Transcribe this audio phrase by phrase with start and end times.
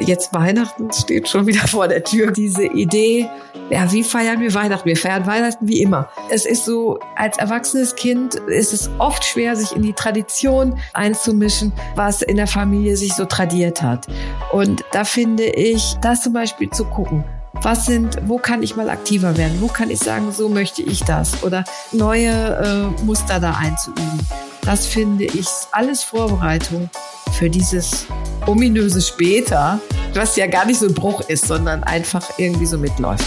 [0.00, 2.30] Jetzt Weihnachten steht schon wieder vor der Tür.
[2.30, 3.28] Diese Idee,
[3.70, 4.86] ja, wie feiern wir Weihnachten?
[4.88, 6.08] Wir feiern Weihnachten wie immer.
[6.30, 11.72] Es ist so, als erwachsenes Kind ist es oft schwer, sich in die Tradition einzumischen,
[11.94, 14.06] was in der Familie sich so tradiert hat.
[14.52, 17.24] Und da finde ich, das zum Beispiel zu gucken.
[17.62, 19.60] Was sind, wo kann ich mal aktiver werden?
[19.60, 21.44] Wo kann ich sagen, so möchte ich das?
[21.44, 24.18] Oder neue äh, Muster da einzuüben.
[24.64, 26.88] Das finde ich alles Vorbereitung
[27.32, 28.06] für dieses
[28.46, 29.78] ominöse Später,
[30.14, 33.26] was ja gar nicht so ein Bruch ist, sondern einfach irgendwie so mitläuft.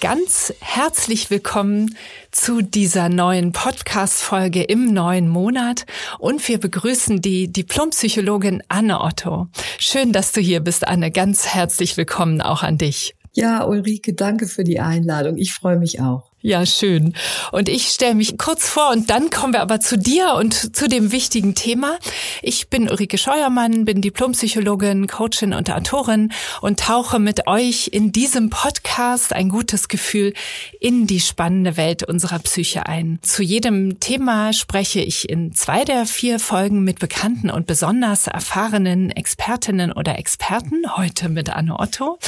[0.00, 1.96] ganz herzlich willkommen
[2.30, 5.86] zu dieser neuen Podcast-Folge im neuen Monat.
[6.18, 9.48] Und wir begrüßen die Diplompsychologin Anne Otto.
[9.78, 11.10] Schön, dass du hier bist, Anne.
[11.10, 13.16] Ganz herzlich willkommen auch an dich.
[13.32, 15.36] Ja, Ulrike, danke für die Einladung.
[15.36, 16.27] Ich freue mich auch.
[16.40, 17.14] Ja, schön.
[17.50, 20.88] Und ich stelle mich kurz vor und dann kommen wir aber zu dir und zu
[20.88, 21.98] dem wichtigen Thema.
[22.42, 26.30] Ich bin Ulrike Scheuermann, bin Diplompsychologin, Coachin und Autorin
[26.60, 30.32] und tauche mit euch in diesem Podcast ein gutes Gefühl
[30.78, 33.18] in die spannende Welt unserer Psyche ein.
[33.22, 39.10] Zu jedem Thema spreche ich in zwei der vier Folgen mit bekannten und besonders erfahrenen
[39.10, 42.20] Expertinnen oder Experten, heute mit Anne Otto.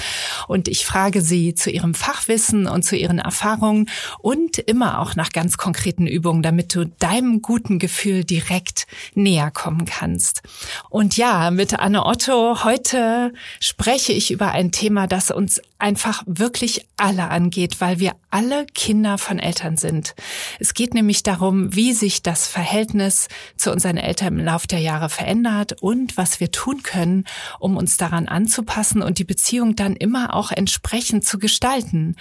[0.49, 3.87] Und ich frage sie zu ihrem Fachwissen und zu ihren Erfahrungen
[4.21, 9.85] und immer auch nach ganz konkreten Übungen, damit du deinem guten Gefühl direkt näher kommen
[9.85, 10.43] kannst.
[10.89, 16.87] Und ja, mit Anne Otto, heute spreche ich über ein Thema, das uns einfach wirklich
[16.97, 20.15] alle angeht, weil wir alle Kinder von Eltern sind.
[20.59, 25.09] Es geht nämlich darum, wie sich das Verhältnis zu unseren Eltern im Laufe der Jahre
[25.09, 27.25] verändert und was wir tun können,
[27.59, 32.17] um uns daran anzupassen und die Beziehung dann immer auch entsprechend zu gestalten.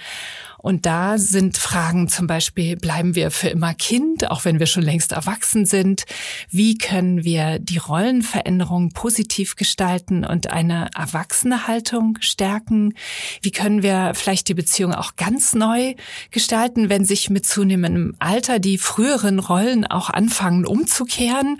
[0.62, 4.82] Und da sind Fragen zum Beispiel, bleiben wir für immer Kind, auch wenn wir schon
[4.82, 6.04] längst erwachsen sind?
[6.50, 12.94] Wie können wir die Rollenveränderung positiv gestalten und eine erwachsene Haltung stärken?
[13.42, 15.94] Wie können wir vielleicht die Beziehung auch ganz neu
[16.30, 21.58] gestalten, wenn sich mit zunehmendem Alter die früheren Rollen auch anfangen umzukehren?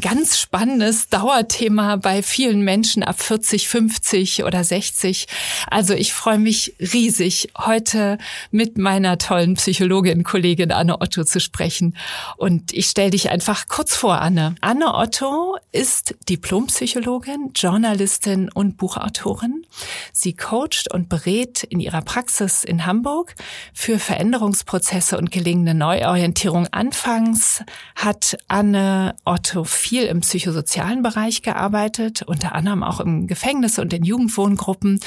[0.00, 5.26] Ganz spannendes Dauerthema bei vielen Menschen ab 40, 50 oder 60.
[5.70, 8.18] Also ich freue mich riesig, heute
[8.50, 11.96] mit meiner tollen Psychologin, Kollegin Anne Otto zu sprechen.
[12.36, 14.54] Und ich stelle dich einfach kurz vor, Anne.
[14.60, 19.64] Anne Otto ist Diplompsychologin, Journalistin und Buchautorin.
[20.12, 23.34] Sie coacht und berät in ihrer Praxis in Hamburg
[23.72, 26.66] für Veränderungsprozesse und gelingende Neuorientierung.
[26.70, 27.62] Anfangs
[27.96, 34.04] hat Anne Otto viel im psychosozialen Bereich gearbeitet, unter anderem auch im Gefängnis und in
[34.04, 35.00] Jugendwohngruppen.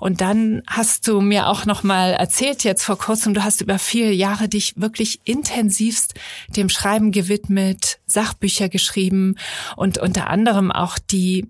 [0.00, 3.78] Und dann hast du mir auch noch mal erzählt jetzt vor kurzem, du hast über
[3.78, 6.14] viele Jahre dich wirklich intensivst
[6.48, 9.36] dem Schreiben gewidmet, Sachbücher geschrieben
[9.76, 11.48] und unter anderem auch die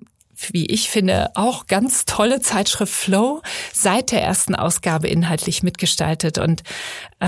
[0.50, 6.38] wie ich finde, auch ganz tolle Zeitschrift Flow seit der ersten Ausgabe inhaltlich mitgestaltet.
[6.38, 6.62] Und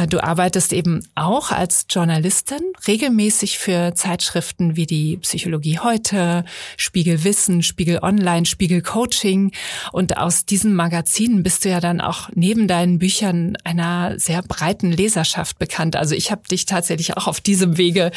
[0.09, 6.45] du arbeitest eben auch als Journalistin regelmäßig für Zeitschriften wie die Psychologie heute,
[6.77, 9.53] Spiegel Wissen, Spiegel Online, Spiegel Coaching.
[9.93, 14.91] Und aus diesen Magazinen bist du ja dann auch neben deinen Büchern einer sehr breiten
[14.91, 15.95] Leserschaft bekannt.
[15.95, 18.11] Also ich habe dich tatsächlich auch auf diesem Wege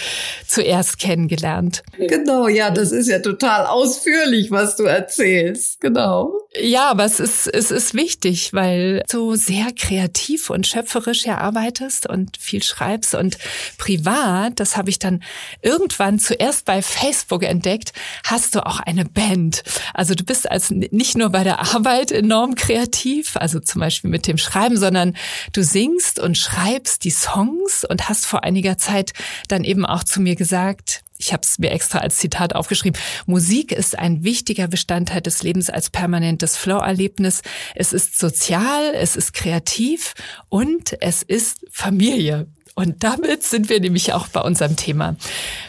[0.48, 1.84] zuerst kennengelernt.
[2.00, 5.80] Genau, ja, das ist ja total ausführlich, was du erzählst.
[5.80, 6.34] Genau.
[6.60, 11.67] Ja, aber es ist, es ist wichtig, weil du sehr kreativ und schöpferisch ja arbeitest
[12.08, 13.38] und viel schreibst und
[13.78, 15.24] privat, das habe ich dann
[15.62, 19.64] irgendwann zuerst bei Facebook entdeckt, hast du auch eine Band.
[19.94, 24.28] Also du bist als nicht nur bei der Arbeit enorm kreativ, also zum Beispiel mit
[24.28, 25.16] dem Schreiben, sondern
[25.54, 29.14] du singst und schreibst die Songs und hast vor einiger Zeit
[29.48, 33.72] dann eben auch zu mir gesagt, ich habe es mir extra als Zitat aufgeschrieben, Musik
[33.72, 37.42] ist ein wichtiger Bestandteil des Lebens als permanentes Flow-Erlebnis.
[37.76, 40.14] Es ist sozial, es ist kreativ
[40.50, 42.48] und es ist Familie.
[42.78, 45.16] Und damit sind wir nämlich auch bei unserem Thema.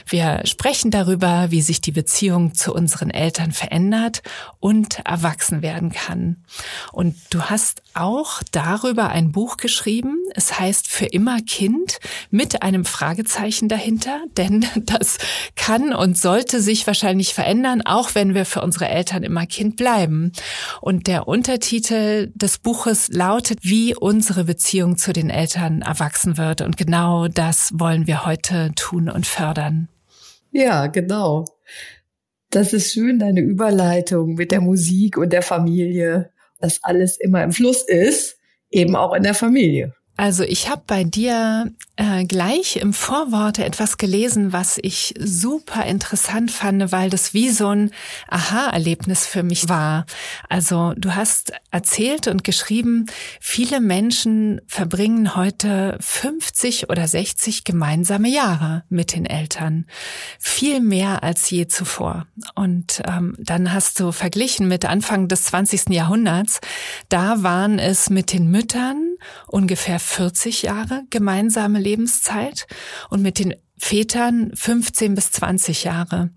[0.07, 4.23] Wir sprechen darüber, wie sich die Beziehung zu unseren Eltern verändert
[4.61, 6.45] und erwachsen werden kann.
[6.93, 10.19] Und du hast auch darüber ein Buch geschrieben.
[10.35, 11.99] Es heißt Für immer Kind
[12.31, 15.17] mit einem Fragezeichen dahinter, denn das
[15.57, 20.33] kann und sollte sich wahrscheinlich verändern, auch wenn wir für unsere Eltern immer Kind bleiben.
[20.83, 26.61] Und der Untertitel des Buches lautet, wie unsere Beziehung zu den Eltern erwachsen wird.
[26.61, 26.98] Und genau
[27.33, 29.89] das wollen wir heute tun und fördern.
[30.51, 31.45] Ja, genau.
[32.51, 37.53] Das ist schön, deine Überleitung mit der Musik und der Familie, dass alles immer im
[37.53, 38.39] Fluss ist,
[38.71, 39.95] eben auch in der Familie.
[40.21, 46.51] Also ich habe bei dir äh, gleich im Vorwort etwas gelesen, was ich super interessant
[46.51, 47.93] fand, weil das wie so ein
[48.27, 50.07] Aha-Erlebnis für mich war.
[50.49, 53.07] Also du hast erzählt und geschrieben,
[53.41, 59.87] viele Menschen verbringen heute 50 oder 60 gemeinsame Jahre mit den Eltern.
[60.41, 62.27] Viel mehr als je zuvor.
[62.57, 65.91] Und ähm, dann hast du verglichen mit Anfang des 20.
[65.91, 66.59] Jahrhunderts.
[67.09, 69.15] Da waren es mit den Müttern
[69.47, 72.67] ungefähr 40 Jahre gemeinsame Lebenszeit
[73.11, 76.31] und mit den Vätern 15 bis 20 Jahre.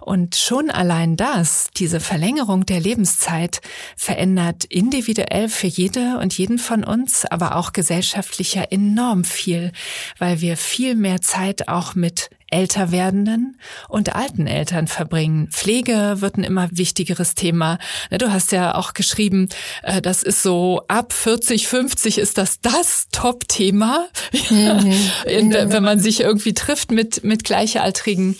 [0.00, 3.60] Und schon allein das, diese Verlängerung der Lebenszeit,
[3.96, 9.72] verändert individuell für jede und jeden von uns, aber auch gesellschaftlicher enorm viel,
[10.18, 13.58] weil wir viel mehr Zeit auch mit älter werdenden
[13.88, 15.48] und alten Eltern verbringen.
[15.48, 17.78] Pflege wird ein immer wichtigeres Thema.
[18.10, 19.48] Ne, du hast ja auch geschrieben,
[19.82, 24.06] äh, das ist so ab 40, 50 ist das das Top-Thema,
[24.50, 24.94] mhm.
[25.24, 28.36] wenn man sich irgendwie trifft mit, mit Gleichaltrigen.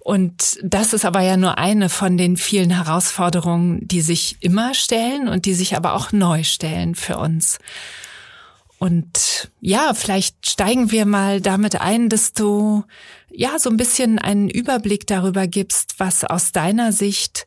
[0.00, 5.28] Und das ist aber ja nur eine von den vielen Herausforderungen, die sich immer stellen
[5.28, 7.58] und die sich aber auch neu stellen für uns.
[8.78, 12.84] Und ja, vielleicht steigen wir mal damit ein, dass du
[13.34, 17.46] ja so ein bisschen einen Überblick darüber gibst, was aus deiner Sicht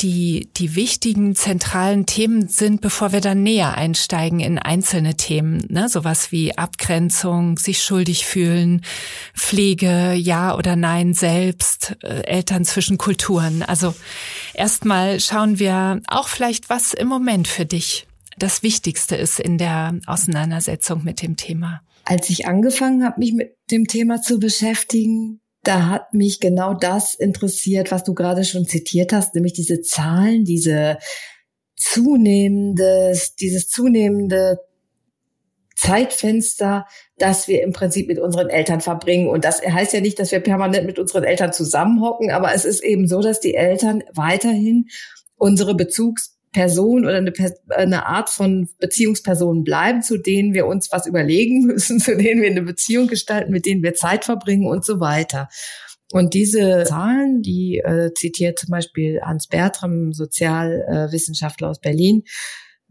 [0.00, 5.88] die, die wichtigen zentralen Themen sind, bevor wir dann näher einsteigen in einzelne Themen, ne?
[5.88, 8.82] sowas wie Abgrenzung, sich schuldig fühlen,
[9.34, 13.62] Pflege, ja oder nein selbst, äh, Eltern zwischen Kulturen.
[13.62, 13.94] Also
[14.54, 18.06] erstmal schauen wir auch vielleicht, was im Moment für dich
[18.42, 21.82] das Wichtigste ist in der Auseinandersetzung mit dem Thema?
[22.04, 27.14] Als ich angefangen habe, mich mit dem Thema zu beschäftigen, da hat mich genau das
[27.14, 30.98] interessiert, was du gerade schon zitiert hast, nämlich diese Zahlen, diese
[31.76, 34.58] zunehmendes, dieses zunehmende
[35.76, 36.86] Zeitfenster,
[37.16, 39.28] das wir im Prinzip mit unseren Eltern verbringen.
[39.28, 42.82] Und das heißt ja nicht, dass wir permanent mit unseren Eltern zusammenhocken, aber es ist
[42.82, 44.88] eben so, dass die Eltern weiterhin
[45.36, 47.32] unsere Bezugs Person oder eine,
[47.68, 52.50] eine Art von Beziehungspersonen bleiben, zu denen wir uns was überlegen müssen, zu denen wir
[52.50, 55.48] eine Beziehung gestalten, mit denen wir Zeit verbringen und so weiter.
[56.12, 62.24] Und diese Zahlen, die äh, zitiert zum Beispiel Hans Bertram, Sozialwissenschaftler aus Berlin,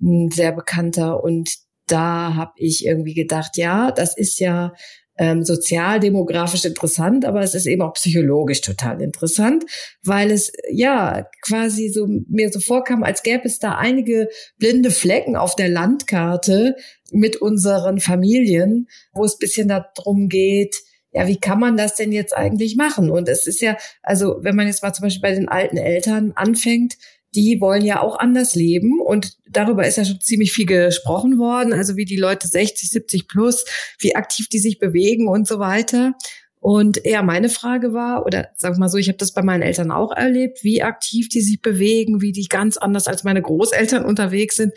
[0.01, 1.21] ein sehr bekannter.
[1.21, 1.53] Und
[1.87, 4.73] da habe ich irgendwie gedacht, ja, das ist ja
[5.19, 9.65] ähm, sozialdemografisch interessant, aber es ist eben auch psychologisch total interessant,
[10.01, 15.35] weil es ja quasi so mir so vorkam, als gäbe es da einige blinde Flecken
[15.35, 16.77] auf der Landkarte
[17.11, 20.77] mit unseren Familien, wo es bisschen darum geht,
[21.11, 23.09] ja, wie kann man das denn jetzt eigentlich machen?
[23.09, 26.31] Und es ist ja, also wenn man jetzt mal zum Beispiel bei den alten Eltern
[26.35, 26.95] anfängt,
[27.35, 31.73] die wollen ja auch anders leben und darüber ist ja schon ziemlich viel gesprochen worden,
[31.73, 33.65] also wie die Leute 60, 70 plus,
[33.99, 36.13] wie aktiv die sich bewegen und so weiter.
[36.61, 39.91] Und ja, meine Frage war, oder sag mal so, ich habe das bei meinen Eltern
[39.91, 44.57] auch erlebt, wie aktiv die sich bewegen, wie die ganz anders als meine Großeltern unterwegs
[44.57, 44.73] sind.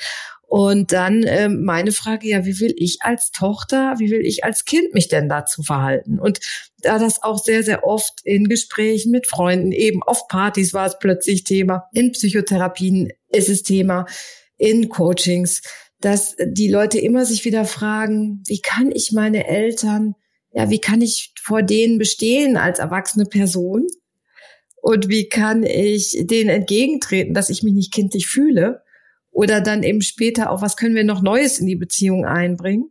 [0.52, 4.66] Und dann ähm, meine Frage, ja, wie will ich als Tochter, wie will ich als
[4.66, 6.18] Kind mich denn dazu verhalten?
[6.18, 6.40] Und
[6.82, 10.98] da das auch sehr, sehr oft in Gesprächen mit Freunden, eben auf Partys war es
[10.98, 14.04] plötzlich Thema, in Psychotherapien ist es Thema,
[14.58, 15.62] in Coachings,
[16.02, 20.16] dass die Leute immer sich wieder fragen, wie kann ich meine Eltern,
[20.52, 23.86] ja, wie kann ich vor denen bestehen als erwachsene Person?
[24.82, 28.82] Und wie kann ich denen entgegentreten, dass ich mich nicht kindlich fühle?
[29.32, 32.90] Oder dann eben später auch, was können wir noch Neues in die Beziehung einbringen,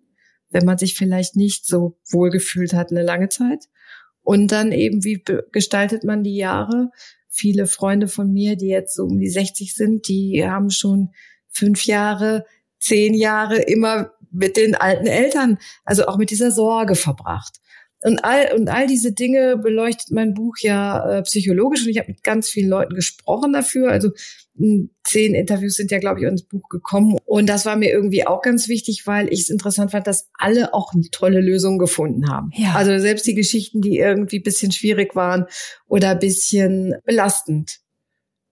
[0.50, 3.66] wenn man sich vielleicht nicht so wohlgefühlt hat eine lange Zeit.
[4.24, 6.90] Und dann eben, wie gestaltet man die Jahre?
[7.30, 11.10] Viele Freunde von mir, die jetzt so um die 60 sind, die haben schon
[11.50, 12.46] fünf Jahre,
[12.80, 17.60] zehn Jahre immer mit den alten Eltern, also auch mit dieser Sorge verbracht.
[18.04, 22.12] Und all, und all diese Dinge beleuchtet mein Buch ja äh, psychologisch und ich habe
[22.12, 23.92] mit ganz vielen Leuten gesprochen dafür.
[23.92, 24.12] Also
[25.04, 27.18] zehn Interviews sind ja, glaube ich, ins Buch gekommen.
[27.26, 30.74] Und das war mir irgendwie auch ganz wichtig, weil ich es interessant fand, dass alle
[30.74, 32.52] auch eine tolle Lösung gefunden haben.
[32.54, 32.76] Ja.
[32.76, 35.46] Also selbst die Geschichten, die irgendwie bisschen schwierig waren
[35.88, 37.80] oder bisschen belastend,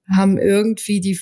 [0.10, 1.20] haben irgendwie die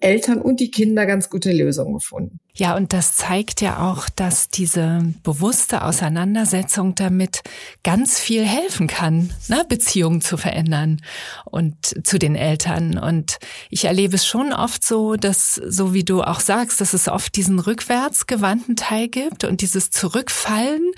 [0.00, 2.40] Eltern und die Kinder ganz gute Lösungen gefunden.
[2.58, 7.42] Ja, und das zeigt ja auch, dass diese bewusste Auseinandersetzung damit
[7.82, 9.62] ganz viel helfen kann, ne?
[9.68, 11.02] Beziehungen zu verändern
[11.44, 12.96] und zu den Eltern.
[12.96, 13.36] Und
[13.68, 17.36] ich erlebe es schon oft so, dass, so wie du auch sagst, dass es oft
[17.36, 20.92] diesen rückwärtsgewandten Teil gibt und dieses Zurückfallen.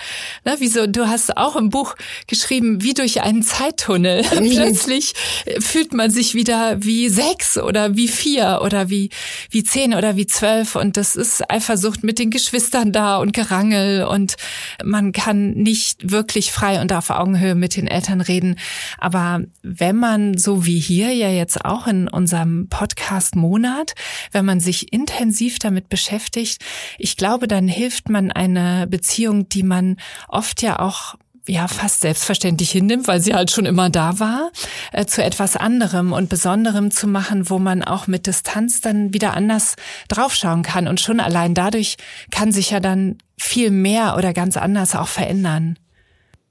[0.44, 0.56] Ne?
[0.60, 1.96] Wie so, du hast auch im Buch
[2.28, 4.22] geschrieben, wie durch einen Zeittunnel.
[4.30, 5.14] Plötzlich
[5.58, 9.10] fühlt man sich wieder wie sechs oder wie vier oder wie,
[9.50, 10.76] wie zehn oder wie zwölf.
[10.76, 14.37] Und das ist Eifersucht mit den Geschwistern da und Gerangel und
[14.85, 18.57] man kann nicht wirklich frei und auf Augenhöhe mit den Eltern reden.
[18.99, 23.95] Aber wenn man, so wie hier ja jetzt auch in unserem Podcast Monat,
[24.33, 26.62] wenn man sich intensiv damit beschäftigt,
[26.99, 29.97] ich glaube, dann hilft man eine Beziehung, die man
[30.28, 31.17] oft ja auch
[31.49, 34.50] ja fast selbstverständlich hinnimmt, weil sie halt schon immer da war,
[34.93, 39.35] äh, zu etwas anderem und Besonderem zu machen, wo man auch mit Distanz dann wieder
[39.35, 39.76] anders
[40.09, 40.88] draufschauen kann.
[40.88, 41.97] Und schon allein dadurch
[42.31, 45.78] kann sich ja dann viel mehr oder ganz anders auch verändern.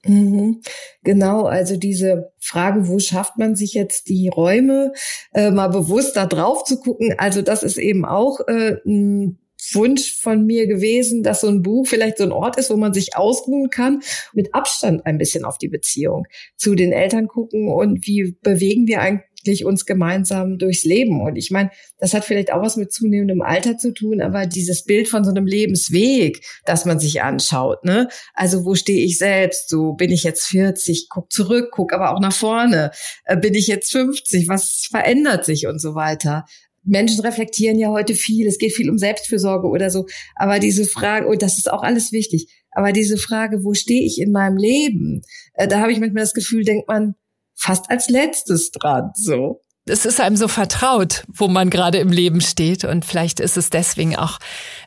[0.05, 0.61] Mhm.
[1.03, 4.93] Genau, also diese Frage, wo schafft man sich jetzt die Räume,
[5.33, 7.15] äh, mal bewusst da drauf zu gucken.
[7.17, 9.39] Also das ist eben auch äh, ein
[9.73, 12.93] Wunsch von mir gewesen, dass so ein Buch vielleicht so ein Ort ist, wo man
[12.93, 14.01] sich ausruhen kann,
[14.33, 19.01] mit Abstand ein bisschen auf die Beziehung zu den Eltern gucken und wie bewegen wir
[19.01, 21.21] eigentlich uns gemeinsam durchs Leben.
[21.21, 24.83] Und ich meine, das hat vielleicht auch was mit zunehmendem Alter zu tun, aber dieses
[24.83, 28.09] Bild von so einem Lebensweg, das man sich anschaut, ne?
[28.33, 29.69] Also wo stehe ich selbst?
[29.69, 32.91] So bin ich jetzt 40, guck zurück, guck aber auch nach vorne.
[33.25, 34.47] Äh, bin ich jetzt 50?
[34.47, 36.45] Was verändert sich und so weiter?
[36.87, 41.27] Menschen reflektieren ja heute viel, es geht viel um Selbstfürsorge oder so, aber diese Frage,
[41.27, 45.21] und das ist auch alles wichtig, aber diese Frage, wo stehe ich in meinem Leben,
[45.53, 47.15] äh, da habe ich manchmal das Gefühl, denkt man
[47.55, 52.41] fast als letztes dran, so es ist einem so vertraut, wo man gerade im Leben
[52.41, 54.39] steht und vielleicht ist es deswegen auch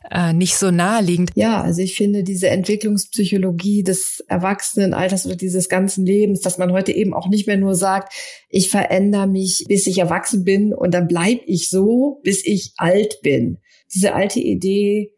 [0.09, 1.31] äh, nicht so naheliegend.
[1.35, 6.91] Ja, also ich finde diese Entwicklungspsychologie des Erwachsenenalters oder dieses ganzen Lebens, dass man heute
[6.91, 8.13] eben auch nicht mehr nur sagt,
[8.49, 13.21] ich verändere mich, bis ich erwachsen bin und dann bleib ich so, bis ich alt
[13.21, 13.59] bin.
[13.93, 15.11] Diese alte Idee,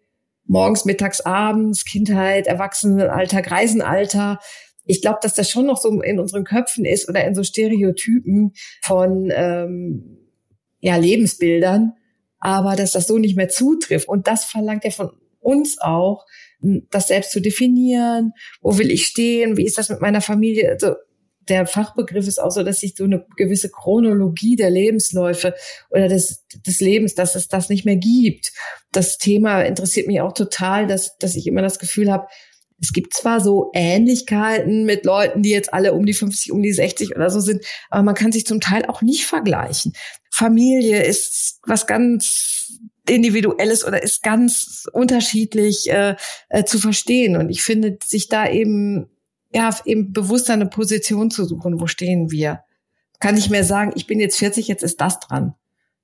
[0.46, 4.40] morgens, mittags, abends, Kindheit, Erwachsenenalter, Greisenalter,
[4.86, 8.54] ich glaube, dass das schon noch so in unseren Köpfen ist oder in so Stereotypen
[8.82, 10.18] von ähm,
[10.80, 11.94] ja, Lebensbildern,
[12.40, 14.08] aber dass das so nicht mehr zutrifft.
[14.08, 16.26] Und das verlangt ja von uns auch,
[16.92, 18.34] das selbst zu definieren.
[18.62, 19.58] Wo will ich stehen?
[19.58, 20.72] Wie ist das mit meiner Familie?
[20.72, 20.96] Also
[21.50, 25.54] der Fachbegriff ist auch so, dass sich so eine gewisse Chronologie der Lebensläufe
[25.90, 28.54] oder des, des Lebens, dass es das nicht mehr gibt.
[28.92, 32.28] Das Thema interessiert mich auch total, dass, dass ich immer das Gefühl habe,
[32.84, 36.74] es gibt zwar so Ähnlichkeiten mit Leuten, die jetzt alle um die 50, um die
[36.74, 39.94] 60 oder so sind, aber man kann sich zum Teil auch nicht vergleichen.
[40.30, 42.74] Familie ist was ganz
[43.08, 46.18] individuelles oder ist ganz unterschiedlich äh,
[46.50, 47.38] äh, zu verstehen.
[47.38, 49.10] Und ich finde, sich da eben
[49.54, 52.64] ja eben bewusst eine Position zu suchen, wo stehen wir,
[53.20, 55.54] kann ich mehr sagen, ich bin jetzt 40, jetzt ist das dran.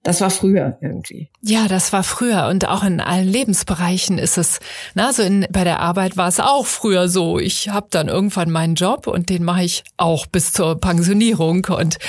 [0.09, 1.29] Das war früher irgendwie.
[1.43, 4.59] Ja, das war früher und auch in allen Lebensbereichen ist es.
[4.95, 7.37] Na, so in, bei der Arbeit war es auch früher so.
[7.37, 11.99] Ich habe dann irgendwann meinen Job und den mache ich auch bis zur Pensionierung und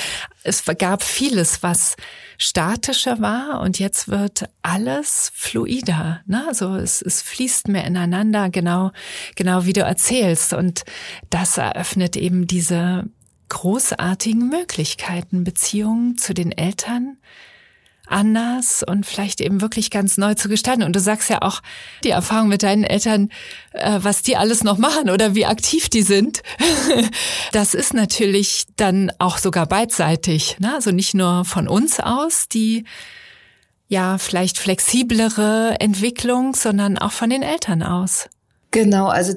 [0.41, 1.95] es gab vieles, was
[2.39, 6.21] statischer war und jetzt wird alles fluider.
[6.25, 6.43] Ne?
[6.47, 8.89] Also es, es fließt mehr ineinander, genau,
[9.35, 10.85] genau wie du erzählst und
[11.29, 13.03] das eröffnet eben diese
[13.49, 17.17] großartigen Möglichkeiten, Beziehungen zu den Eltern,
[18.11, 20.83] anders und vielleicht eben wirklich ganz neu zu gestalten.
[20.83, 21.61] Und du sagst ja auch
[22.03, 23.29] die Erfahrung mit deinen Eltern,
[23.73, 26.41] äh, was die alles noch machen oder wie aktiv die sind.
[27.51, 30.57] das ist natürlich dann auch sogar beidseitig.
[30.59, 30.73] Ne?
[30.73, 32.85] Also nicht nur von uns aus, die
[33.87, 38.29] ja vielleicht flexiblere Entwicklung, sondern auch von den Eltern aus.
[38.71, 39.33] Genau, also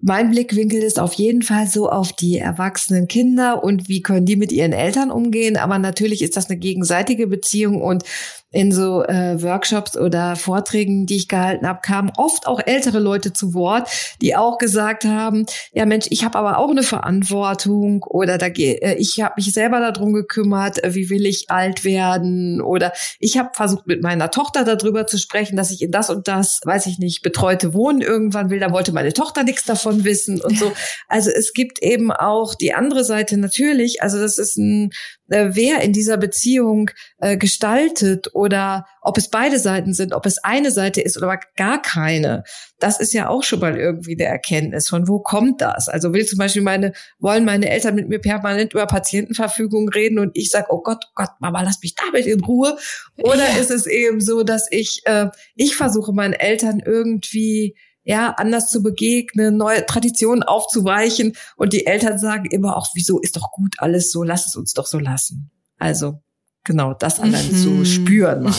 [0.00, 4.36] mein Blickwinkel ist auf jeden Fall so auf die erwachsenen Kinder und wie können die
[4.36, 5.56] mit ihren Eltern umgehen.
[5.56, 8.04] Aber natürlich ist das eine gegenseitige Beziehung und
[8.50, 13.34] in so äh, Workshops oder Vorträgen, die ich gehalten habe, kamen oft auch ältere Leute
[13.34, 13.88] zu Wort,
[14.22, 18.94] die auch gesagt haben, ja Mensch, ich habe aber auch eine Verantwortung oder da äh,
[18.94, 23.50] ich habe mich selber darum gekümmert, äh, wie will ich alt werden oder ich habe
[23.52, 26.98] versucht mit meiner Tochter darüber zu sprechen, dass ich in das und das, weiß ich
[26.98, 30.72] nicht, betreute Wohnen irgendwann will, da wollte meine Tochter nichts davon wissen und so.
[31.08, 34.90] Also es gibt eben auch die andere Seite natürlich, also das ist ein
[35.28, 40.38] äh, wer in dieser Beziehung äh, gestaltet oder ob es beide Seiten sind, ob es
[40.44, 42.44] eine Seite ist oder gar keine.
[42.78, 45.88] Das ist ja auch schon mal irgendwie der Erkenntnis von wo kommt das?
[45.88, 50.32] Also will zum Beispiel meine, wollen meine Eltern mit mir permanent über Patientenverfügung reden und
[50.34, 52.76] ich sage, oh Gott, oh Gott, Mama, lass mich damit in Ruhe.
[53.16, 53.58] Oder ja.
[53.58, 57.74] ist es eben so, dass ich, äh, ich versuche meinen Eltern irgendwie
[58.08, 61.34] ja, anders zu begegnen, neue Traditionen aufzuweichen.
[61.56, 64.72] Und die Eltern sagen immer auch, wieso ist doch gut alles so, lass es uns
[64.72, 65.50] doch so lassen.
[65.78, 66.22] Also
[66.64, 67.56] genau, das allein mhm.
[67.56, 68.44] zu spüren.
[68.44, 68.54] Mal.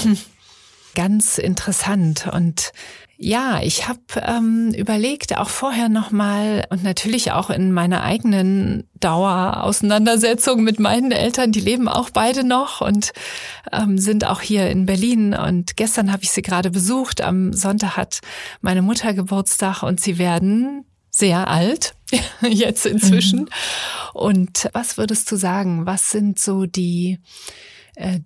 [0.96, 2.30] Ganz interessant.
[2.32, 2.74] Und
[3.22, 10.64] ja, ich habe ähm, überlegt, auch vorher nochmal und natürlich auch in meiner eigenen Dauerauseinandersetzung
[10.64, 13.12] mit meinen Eltern, die leben auch beide noch und
[13.74, 15.34] ähm, sind auch hier in Berlin.
[15.34, 17.20] Und gestern habe ich sie gerade besucht.
[17.20, 18.20] Am Sonntag hat
[18.62, 21.96] meine Mutter Geburtstag und sie werden sehr alt,
[22.42, 23.42] jetzt inzwischen.
[23.42, 23.50] Mhm.
[24.14, 25.86] Und was würdest du sagen?
[25.86, 27.20] Was sind so die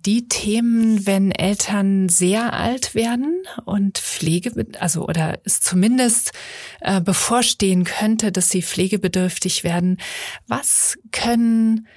[0.04, 6.32] die Themen, wenn Eltern sehr alt werden und Pflege, also oder es zumindest
[6.80, 9.98] äh, bevorstehen könnte, dass sie pflegebedürftig werden.
[10.46, 11.88] Was können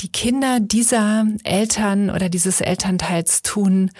[0.00, 3.90] die Kinder dieser Eltern oder dieses Elternteils tun,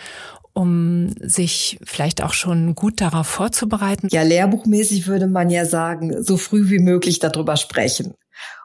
[0.53, 4.09] um sich vielleicht auch schon gut darauf vorzubereiten?
[4.11, 8.15] Ja, lehrbuchmäßig würde man ja sagen, so früh wie möglich darüber sprechen.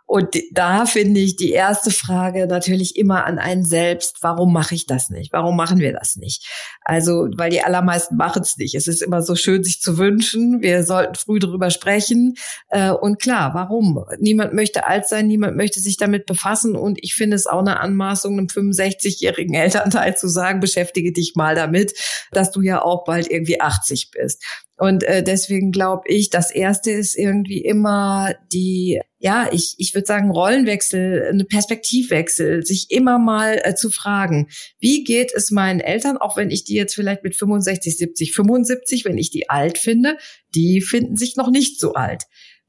[0.07, 4.85] Und da finde ich die erste Frage natürlich immer an einen selbst, warum mache ich
[4.85, 5.33] das nicht?
[5.33, 6.47] Warum machen wir das nicht?
[6.81, 8.75] Also, weil die allermeisten machen es nicht.
[8.75, 10.62] Es ist immer so schön, sich zu wünschen.
[10.62, 12.35] Wir sollten früh darüber sprechen.
[12.69, 14.05] Äh, und klar, warum?
[14.19, 16.75] Niemand möchte alt sein, niemand möchte sich damit befassen.
[16.75, 21.55] Und ich finde es auch eine Anmaßung, einem 65-jährigen Elternteil zu sagen, beschäftige dich mal
[21.55, 21.93] damit,
[22.31, 24.43] dass du ja auch bald irgendwie 80 bist.
[24.77, 30.05] Und äh, deswegen glaube ich, das erste ist irgendwie immer die, ja, ich, ich würde
[30.05, 36.17] sagen, Rollenwechsel, eine Perspektivwechsel, sich immer mal äh, zu fragen, wie geht es meinen Eltern,
[36.17, 40.17] auch wenn ich die jetzt vielleicht mit 65, 70, 75, wenn ich die alt finde,
[40.53, 42.24] die finden sich noch nicht so alt.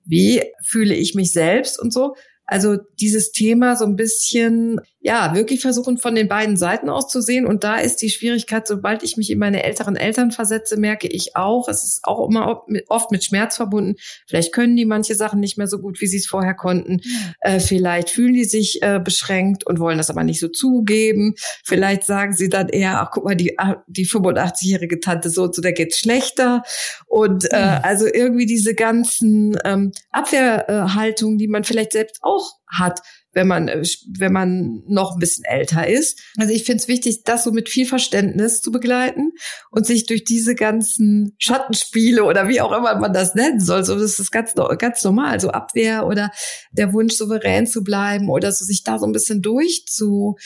[0.05, 2.15] Wie fühle ich mich selbst und so?
[2.45, 7.21] Also dieses Thema so ein bisschen, ja, wirklich versuchen von den beiden Seiten aus zu
[7.21, 7.47] sehen.
[7.47, 11.37] Und da ist die Schwierigkeit, sobald ich mich in meine älteren Eltern versetze, merke ich
[11.37, 13.95] auch, es ist auch immer oft mit Schmerz verbunden.
[14.27, 17.03] Vielleicht können die manche Sachen nicht mehr so gut, wie sie es vorher konnten.
[17.39, 21.35] Äh, vielleicht fühlen die sich äh, beschränkt und wollen das aber nicht so zugeben.
[21.63, 25.55] Vielleicht sagen sie dann eher, ach guck mal, die, ah, die 85-jährige Tante so und
[25.55, 26.65] so, der geht's schlechter.
[27.07, 33.03] Und äh, also irgendwie diese ganzen ähm, Abwehrhaltungen, die man vielleicht selbst auch hat,
[33.37, 33.83] wenn man, äh,
[34.19, 36.19] wenn man noch ein bisschen älter ist.
[36.39, 39.33] Also ich finde es wichtig, das so mit viel Verständnis zu begleiten
[39.71, 43.97] und sich durch diese ganzen Schattenspiele oder wie auch immer man das nennen soll, so
[43.99, 46.31] das ist ganz, ganz normal, so Abwehr oder
[46.73, 50.37] der Wunsch, souverän zu bleiben oder so sich da so ein bisschen durchzu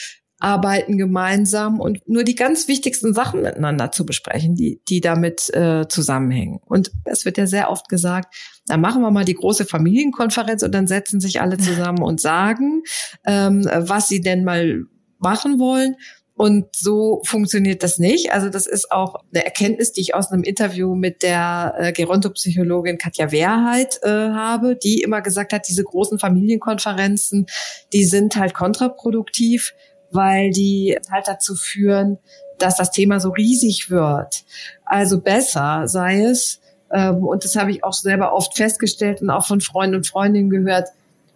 [0.41, 5.87] arbeiten gemeinsam und nur die ganz wichtigsten Sachen miteinander zu besprechen, die, die damit äh,
[5.87, 6.61] zusammenhängen.
[6.65, 8.35] Und es wird ja sehr oft gesagt,
[8.67, 12.83] dann machen wir mal die große Familienkonferenz und dann setzen sich alle zusammen und sagen,
[13.27, 14.85] ähm, was sie denn mal
[15.19, 15.97] machen wollen.
[16.41, 18.33] Und so funktioniert das nicht.
[18.33, 22.97] Also das ist auch eine Erkenntnis, die ich aus einem Interview mit der äh, Gerontopsychologin
[22.97, 27.45] Katja Wehrheit äh, habe, die immer gesagt hat, diese großen Familienkonferenzen,
[27.93, 29.75] die sind halt kontraproduktiv
[30.11, 32.19] weil die halt dazu führen,
[32.59, 34.45] dass das Thema so riesig wird.
[34.85, 36.61] Also besser sei es,
[36.93, 40.51] ähm, und das habe ich auch selber oft festgestellt und auch von Freunden und Freundinnen
[40.51, 40.89] gehört,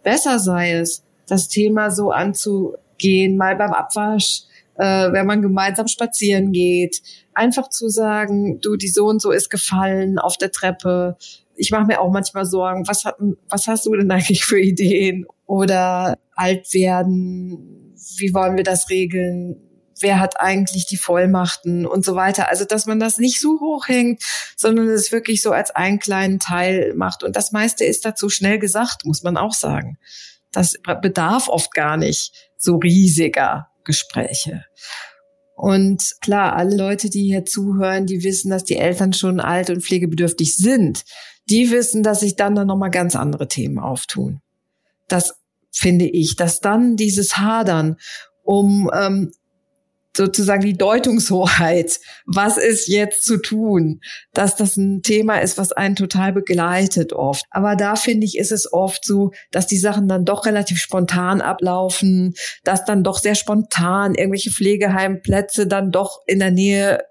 [0.02, 4.42] besser sei es, das Thema so anzugehen, mal beim Abwasch,
[4.76, 7.00] äh, wenn man gemeinsam spazieren geht,
[7.32, 11.16] einfach zu sagen, du, die so und so ist gefallen auf der Treppe.
[11.56, 13.16] Ich mache mir auch manchmal Sorgen, was, hat,
[13.48, 15.26] was hast du denn eigentlich für Ideen?
[15.46, 17.73] Oder alt werden,
[18.18, 19.56] wie wollen wir das regeln?
[20.00, 22.48] Wer hat eigentlich die Vollmachten und so weiter?
[22.48, 24.22] Also, dass man das nicht so hochhängt,
[24.56, 27.22] sondern es wirklich so als einen kleinen Teil macht.
[27.22, 29.98] Und das meiste ist dazu schnell gesagt, muss man auch sagen.
[30.50, 34.64] Das bedarf oft gar nicht so riesiger Gespräche.
[35.56, 39.82] Und klar, alle Leute, die hier zuhören, die wissen, dass die Eltern schon alt und
[39.82, 41.04] pflegebedürftig sind.
[41.48, 44.40] Die wissen, dass sich dann dann nochmal ganz andere Themen auftun.
[45.08, 45.34] Das
[45.76, 47.96] finde ich, dass dann dieses Hadern
[48.42, 49.32] um ähm,
[50.16, 54.00] sozusagen die Deutungshoheit, was ist jetzt zu tun,
[54.32, 57.44] dass das ein Thema ist, was einen total begleitet oft.
[57.50, 61.40] Aber da finde ich, ist es oft so, dass die Sachen dann doch relativ spontan
[61.40, 67.02] ablaufen, dass dann doch sehr spontan irgendwelche Pflegeheimplätze dann doch in der Nähe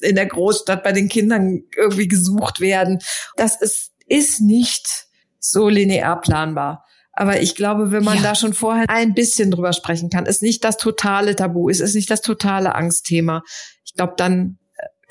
[0.00, 3.00] in der Großstadt bei den Kindern irgendwie gesucht werden.
[3.36, 5.08] Das ist, ist nicht
[5.40, 6.84] so linear planbar.
[7.20, 8.22] Aber ich glaube, wenn man ja.
[8.22, 11.96] da schon vorher ein bisschen drüber sprechen kann, ist nicht das totale Tabu, ist, ist
[11.96, 13.42] nicht das totale Angstthema.
[13.84, 14.58] Ich glaube, dann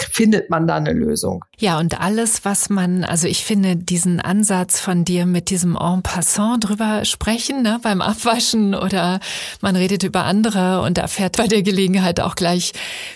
[0.03, 1.43] findet man da eine Lösung.
[1.57, 6.03] Ja, und alles, was man, also ich finde diesen Ansatz von dir mit diesem En
[6.03, 9.19] passant drüber sprechen, ne, beim Abwaschen oder
[9.61, 12.73] man redet über andere und erfährt bei der Gelegenheit auch gleich,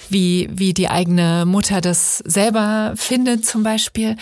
[0.09, 4.15] wie, wie die eigene Mutter das selber findet zum Beispiel.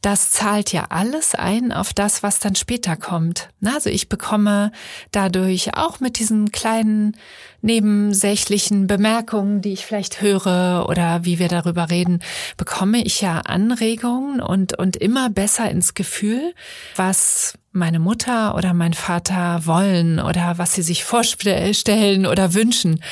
[0.00, 3.48] Das zahlt ja alles ein auf das, was dann später kommt.
[3.64, 4.72] Also ich bekomme
[5.12, 7.16] dadurch auch mit diesen kleinen
[7.62, 12.20] nebensächlichen Bemerkungen, die ich vielleicht höre oder wie wir darüber reden,
[12.56, 16.54] bekomme ich ja Anregungen und, und immer besser ins Gefühl,
[16.96, 23.02] was meine Mutter oder mein Vater wollen oder was sie sich vorstellen oder wünschen.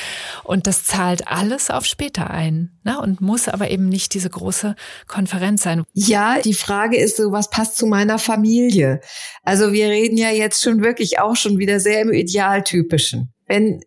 [0.43, 2.99] Und das zahlt alles auf später ein ne?
[2.99, 4.75] und muss aber eben nicht diese große
[5.07, 5.83] Konferenz sein.
[5.93, 8.99] Ja, die Frage ist so, was passt zu meiner Familie?
[9.43, 13.31] Also wir reden ja jetzt schon wirklich auch schon wieder sehr im Idealtypischen.
[13.47, 13.81] Wenn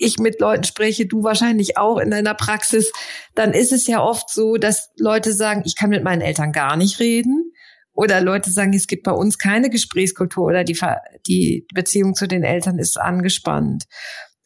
[0.00, 2.92] ich mit Leuten spreche, du wahrscheinlich auch in deiner Praxis,
[3.34, 6.76] dann ist es ja oft so, dass Leute sagen, ich kann mit meinen Eltern gar
[6.76, 7.52] nicht reden.
[7.92, 10.78] Oder Leute sagen, es gibt bei uns keine Gesprächskultur oder die,
[11.26, 13.84] die Beziehung zu den Eltern ist angespannt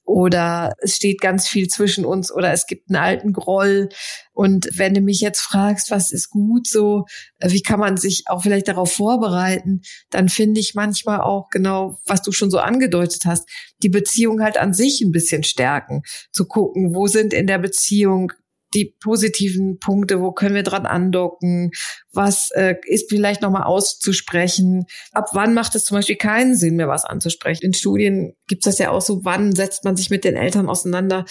[0.05, 3.89] oder es steht ganz viel zwischen uns oder es gibt einen alten Groll.
[4.33, 7.07] Und wenn du mich jetzt fragst, was ist gut so,
[7.39, 11.99] äh, wie kann man sich auch vielleicht darauf vorbereiten, dann finde ich manchmal auch genau,
[12.07, 13.49] was du schon so angedeutet hast,
[13.83, 18.33] die Beziehung halt an sich ein bisschen stärken, zu gucken, wo sind in der Beziehung
[18.75, 21.71] die positiven Punkte, wo können wir dran andocken,
[22.13, 26.89] was äh, ist vielleicht nochmal auszusprechen, ab wann macht es zum Beispiel keinen Sinn mehr,
[26.89, 27.65] was anzusprechen.
[27.65, 30.69] In Studien gibt es das ja auch so, wann setzt man sich mit den Eltern
[30.69, 31.25] auseinander,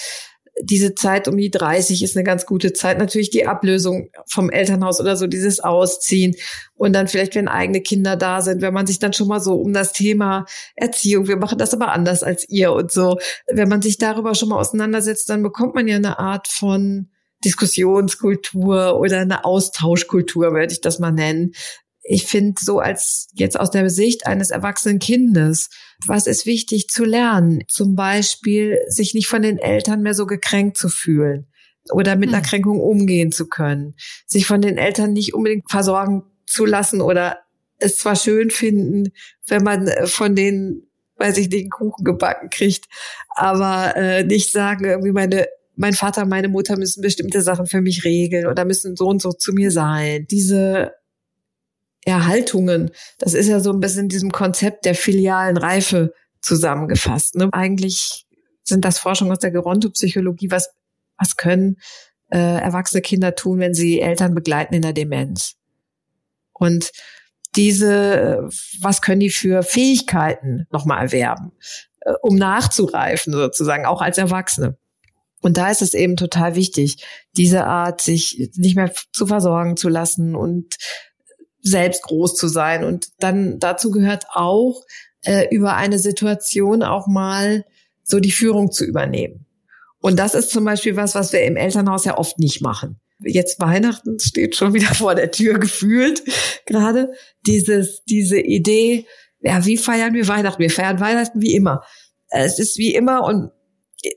[0.61, 2.99] diese Zeit um die 30 ist eine ganz gute Zeit.
[2.99, 6.35] Natürlich die Ablösung vom Elternhaus oder so, dieses Ausziehen.
[6.75, 9.55] Und dann vielleicht, wenn eigene Kinder da sind, wenn man sich dann schon mal so
[9.55, 13.17] um das Thema Erziehung, wir machen das aber anders als ihr und so,
[13.51, 17.09] wenn man sich darüber schon mal auseinandersetzt, dann bekommt man ja eine Art von
[17.45, 21.53] Diskussionskultur oder eine Austauschkultur, würde ich das mal nennen.
[22.01, 25.69] Ich finde so als jetzt aus der Sicht eines erwachsenen Kindes,
[26.05, 27.63] was ist wichtig zu lernen?
[27.69, 31.47] Zum Beispiel, sich nicht von den Eltern mehr so gekränkt zu fühlen
[31.91, 32.45] oder mit einer hm.
[32.45, 37.39] Kränkung umgehen zu können, sich von den Eltern nicht unbedingt versorgen zu lassen oder
[37.79, 39.11] es zwar schön finden,
[39.47, 42.85] wenn man äh, von denen, weiß ich, den Kuchen gebacken kriegt,
[43.29, 48.03] aber äh, nicht sagen, irgendwie meine mein Vater, meine Mutter müssen bestimmte Sachen für mich
[48.03, 50.27] regeln oder müssen so und so zu mir sein.
[50.29, 50.93] Diese
[52.05, 57.35] Erhaltungen, das ist ja so ein bisschen in diesem Konzept der filialen Reife zusammengefasst.
[57.35, 57.49] Ne?
[57.51, 58.25] Eigentlich
[58.63, 60.69] sind das Forschungen aus der Gerontopsychologie, was,
[61.17, 61.77] was können
[62.29, 65.55] äh, erwachsene Kinder tun, wenn sie Eltern begleiten in der Demenz.
[66.53, 66.91] Und
[67.55, 68.49] diese,
[68.81, 71.51] was können die für Fähigkeiten nochmal erwerben,
[72.01, 74.77] äh, um nachzureifen sozusagen, auch als Erwachsene.
[75.43, 79.89] Und da ist es eben total wichtig, diese Art, sich nicht mehr zu versorgen zu
[79.89, 80.77] lassen und
[81.61, 82.85] selbst groß zu sein.
[82.85, 84.81] Und dann dazu gehört auch,
[85.23, 87.65] äh, über eine Situation auch mal
[88.03, 89.45] so die Führung zu übernehmen.
[89.99, 93.01] Und das ist zum Beispiel was, was wir im Elternhaus ja oft nicht machen.
[93.19, 96.23] Jetzt Weihnachten steht schon wieder vor der Tür gefühlt
[96.65, 97.11] gerade.
[97.45, 99.07] Dieses, diese Idee,
[99.41, 100.61] ja, wie feiern wir Weihnachten?
[100.61, 101.83] Wir feiern Weihnachten wie immer.
[102.29, 103.51] Es ist wie immer und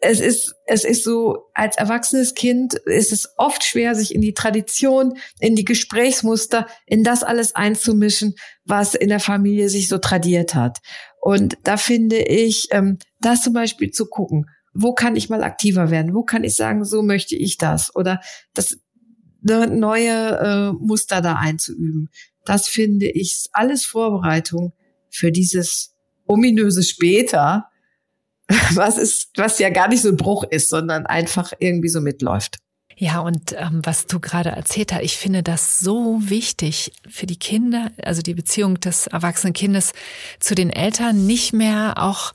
[0.01, 4.35] es ist, es ist so, als erwachsenes Kind ist es oft schwer, sich in die
[4.35, 10.55] Tradition, in die Gesprächsmuster, in das alles einzumischen, was in der Familie sich so tradiert
[10.55, 10.79] hat.
[11.21, 15.91] Und da finde ich, ähm, das zum Beispiel zu gucken, wo kann ich mal aktiver
[15.91, 16.15] werden?
[16.15, 17.95] Wo kann ich sagen, so möchte ich das?
[17.95, 18.21] Oder
[18.55, 18.79] das
[19.41, 22.11] ne, neue äh, Muster da einzuüben.
[22.45, 24.73] Das finde ich alles Vorbereitung
[25.11, 25.95] für dieses
[26.27, 27.69] ominöse später,
[28.75, 32.59] was ist, was ja gar nicht so ein Bruch ist, sondern einfach irgendwie so mitläuft.
[32.99, 37.39] Ja, und ähm, was du gerade erzählt hast, ich finde das so wichtig für die
[37.39, 39.93] Kinder, also die Beziehung des erwachsenen Kindes
[40.41, 42.33] zu den Eltern, nicht mehr auch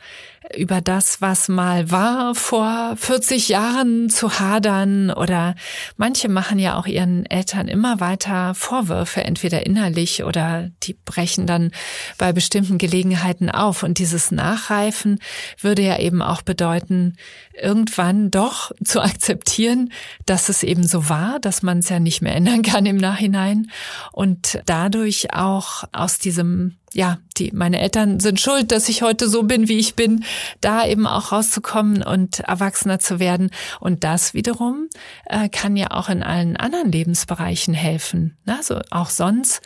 [0.55, 5.55] über das, was mal war, vor 40 Jahren zu hadern oder
[5.97, 11.71] manche machen ja auch ihren Eltern immer weiter Vorwürfe, entweder innerlich oder die brechen dann
[12.17, 13.83] bei bestimmten Gelegenheiten auf.
[13.83, 15.19] Und dieses Nachreifen
[15.59, 17.15] würde ja eben auch bedeuten,
[17.53, 19.91] irgendwann doch zu akzeptieren,
[20.25, 23.71] dass es eben so war, dass man es ja nicht mehr ändern kann im Nachhinein
[24.11, 29.43] und dadurch auch aus diesem ja, die, meine Eltern sind schuld, dass ich heute so
[29.43, 30.25] bin, wie ich bin,
[30.59, 33.49] da eben auch rauszukommen und erwachsener zu werden.
[33.79, 34.89] Und das wiederum
[35.25, 38.37] äh, kann ja auch in allen anderen Lebensbereichen helfen.
[38.45, 39.61] Also auch sonst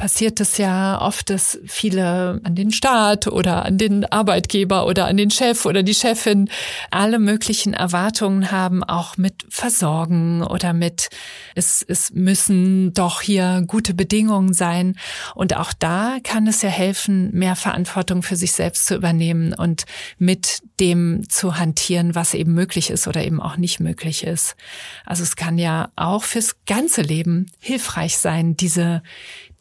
[0.00, 5.18] passiert es ja oft, dass viele an den Staat oder an den Arbeitgeber oder an
[5.18, 6.48] den Chef oder die Chefin
[6.90, 11.10] alle möglichen Erwartungen haben, auch mit Versorgen oder mit
[11.54, 14.96] es, es müssen doch hier gute Bedingungen sein.
[15.34, 19.84] Und auch da kann es ja helfen, mehr Verantwortung für sich selbst zu übernehmen und
[20.16, 24.56] mit dem zu hantieren, was eben möglich ist oder eben auch nicht möglich ist.
[25.04, 29.02] Also es kann ja auch fürs ganze Leben hilfreich sein, diese,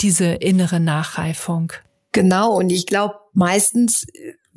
[0.01, 1.73] diese innere Nachreifung.
[2.11, 4.05] Genau, und ich glaube, meistens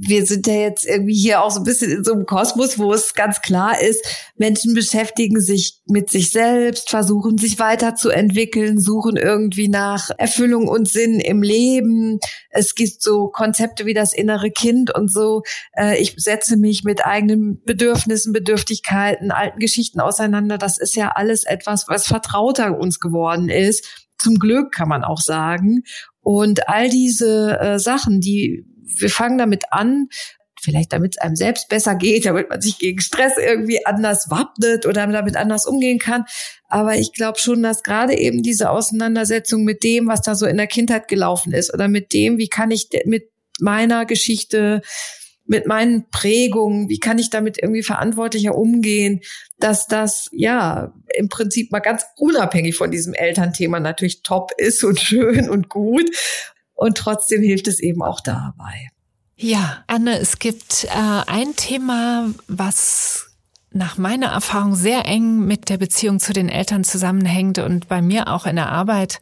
[0.04, 2.92] wir sind ja jetzt irgendwie hier auch so ein bisschen in so einem Kosmos, wo
[2.92, 4.04] es ganz klar ist,
[4.36, 11.20] Menschen beschäftigen sich mit sich selbst, versuchen sich weiterzuentwickeln, suchen irgendwie nach Erfüllung und Sinn
[11.20, 12.18] im Leben.
[12.50, 15.42] Es gibt so Konzepte wie das innere Kind und so.
[15.76, 20.58] Äh, ich setze mich mit eigenen Bedürfnissen, Bedürftigkeiten, alten Geschichten auseinander.
[20.58, 24.01] Das ist ja alles etwas, was vertrauter uns geworden ist.
[24.18, 25.82] Zum Glück kann man auch sagen.
[26.20, 28.64] Und all diese äh, Sachen, die
[28.98, 30.08] wir fangen damit an,
[30.60, 34.86] vielleicht damit es einem selbst besser geht, damit man sich gegen Stress irgendwie anders wappnet
[34.86, 36.24] oder damit anders umgehen kann.
[36.68, 40.56] Aber ich glaube schon, dass gerade eben diese Auseinandersetzung mit dem, was da so in
[40.56, 44.82] der Kindheit gelaufen ist oder mit dem, wie kann ich mit meiner Geschichte,
[45.52, 49.20] mit meinen Prägungen, wie kann ich damit irgendwie verantwortlicher umgehen,
[49.58, 54.98] dass das ja im Prinzip mal ganz unabhängig von diesem Elternthema natürlich top ist und
[55.08, 56.10] schön und gut
[56.74, 58.88] und trotzdem hilft es eben auch dabei.
[59.36, 60.88] Ja, Anne, es gibt äh,
[61.26, 63.26] ein Thema, was
[63.72, 68.28] nach meiner Erfahrung sehr eng mit der Beziehung zu den Eltern zusammenhängt und bei mir
[68.28, 69.20] auch in der Arbeit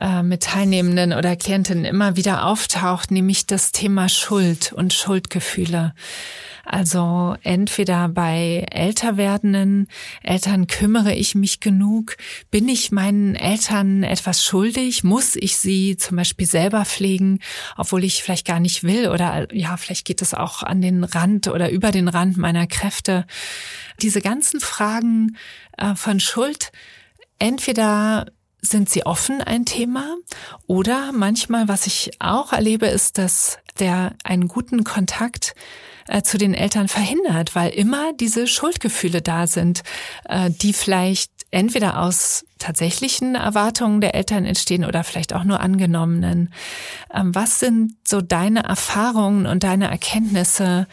[0.00, 5.94] äh, mit Teilnehmenden oder Klientinnen immer wieder auftaucht, nämlich das Thema Schuld und Schuldgefühle.
[6.64, 9.88] Also entweder bei älter werdenden
[10.22, 12.16] Eltern kümmere ich mich genug,
[12.50, 17.38] bin ich meinen Eltern etwas schuldig, muss ich sie zum Beispiel selber pflegen,
[17.78, 21.48] obwohl ich vielleicht gar nicht will oder ja, vielleicht geht es auch an den Rand
[21.48, 23.26] oder über den Rand meiner Kräfte.
[24.02, 25.38] Diese ganzen Fragen
[25.78, 26.70] äh, von Schuld,
[27.38, 28.26] entweder
[28.60, 30.16] sind sie offen ein Thema
[30.66, 35.54] oder manchmal, was ich auch erlebe, ist, dass der einen guten Kontakt
[36.08, 39.82] äh, zu den Eltern verhindert, weil immer diese Schuldgefühle da sind,
[40.24, 46.52] äh, die vielleicht entweder aus tatsächlichen Erwartungen der Eltern entstehen oder vielleicht auch nur angenommenen.
[47.14, 50.86] Ähm, was sind so deine Erfahrungen und deine Erkenntnisse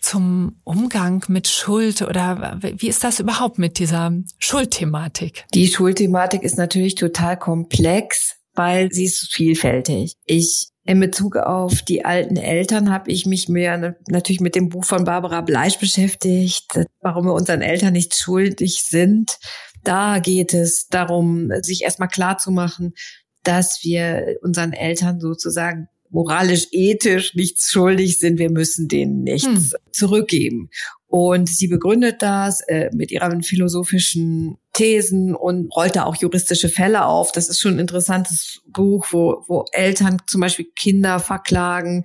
[0.00, 5.44] zum Umgang mit Schuld oder wie ist das überhaupt mit dieser Schuldthematik?
[5.54, 10.14] Die Schuldthematik ist natürlich total komplex, weil sie ist vielfältig.
[10.24, 14.84] Ich in Bezug auf die alten Eltern habe ich mich mehr natürlich mit dem Buch
[14.84, 19.36] von Barbara Bleisch beschäftigt, warum wir unseren Eltern nicht schuldig sind.
[19.84, 22.94] Da geht es darum, sich erstmal klar zu machen,
[23.42, 28.38] dass wir unseren Eltern sozusagen moralisch, ethisch nichts schuldig sind.
[28.38, 29.92] Wir müssen denen nichts hm.
[29.92, 30.70] zurückgeben.
[31.10, 37.06] Und sie begründet das äh, mit ihren philosophischen Thesen und rollt da auch juristische Fälle
[37.06, 37.32] auf.
[37.32, 42.04] Das ist schon ein interessantes Buch, wo, wo Eltern zum Beispiel Kinder verklagen,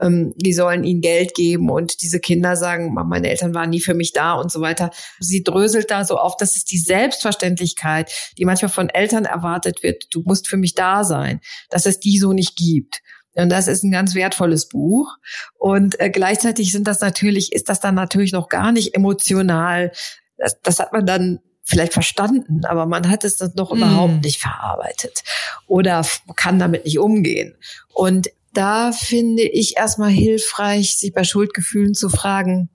[0.00, 3.92] ähm, die sollen ihnen Geld geben und diese Kinder sagen, meine Eltern waren nie für
[3.92, 4.90] mich da und so weiter.
[5.18, 10.06] Sie dröselt da so auf, das ist die Selbstverständlichkeit, die manchmal von Eltern erwartet wird,
[10.12, 11.40] du musst für mich da sein,
[11.70, 13.02] dass es die so nicht gibt.
[13.34, 15.16] Und das ist ein ganz wertvolles Buch.
[15.58, 19.92] Und äh, gleichzeitig sind das natürlich, ist das dann natürlich noch gar nicht emotional.
[20.36, 23.76] Das, das hat man dann vielleicht verstanden, aber man hat es dann noch mm.
[23.76, 25.22] überhaupt nicht verarbeitet
[25.66, 27.56] oder kann damit nicht umgehen.
[27.92, 32.68] Und da finde ich erstmal hilfreich, sich bei Schuldgefühlen zu fragen,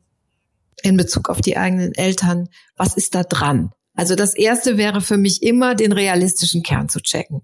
[0.81, 3.71] in Bezug auf die eigenen Eltern, was ist da dran?
[3.95, 7.41] Also das erste wäre für mich immer, den realistischen Kern zu checken.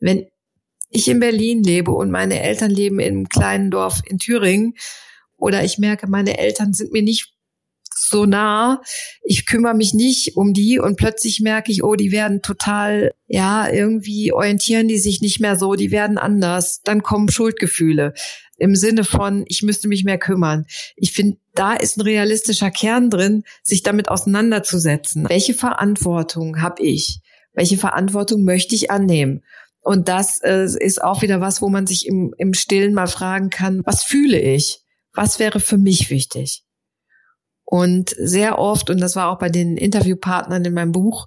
[0.00, 0.26] Wenn
[0.92, 4.74] ich in Berlin lebe und meine Eltern leben in einem kleinen Dorf in Thüringen
[5.36, 7.32] oder ich merke, meine Eltern sind mir nicht
[7.94, 8.82] so nah.
[9.22, 13.68] Ich kümmere mich nicht um die und plötzlich merke ich, oh, die werden total, ja,
[13.68, 16.82] irgendwie orientieren die sich nicht mehr so, die werden anders.
[16.82, 18.14] Dann kommen Schuldgefühle
[18.58, 20.66] im Sinne von, ich müsste mich mehr kümmern.
[20.94, 25.28] Ich finde, da ist ein realistischer Kern drin, sich damit auseinanderzusetzen.
[25.28, 27.20] Welche Verantwortung habe ich?
[27.54, 29.42] Welche Verantwortung möchte ich annehmen?
[29.82, 33.50] Und das äh, ist auch wieder was, wo man sich im, im Stillen mal fragen
[33.50, 34.80] kann, was fühle ich?
[35.12, 36.64] Was wäre für mich wichtig?
[37.64, 41.26] Und sehr oft, und das war auch bei den Interviewpartnern in meinem Buch,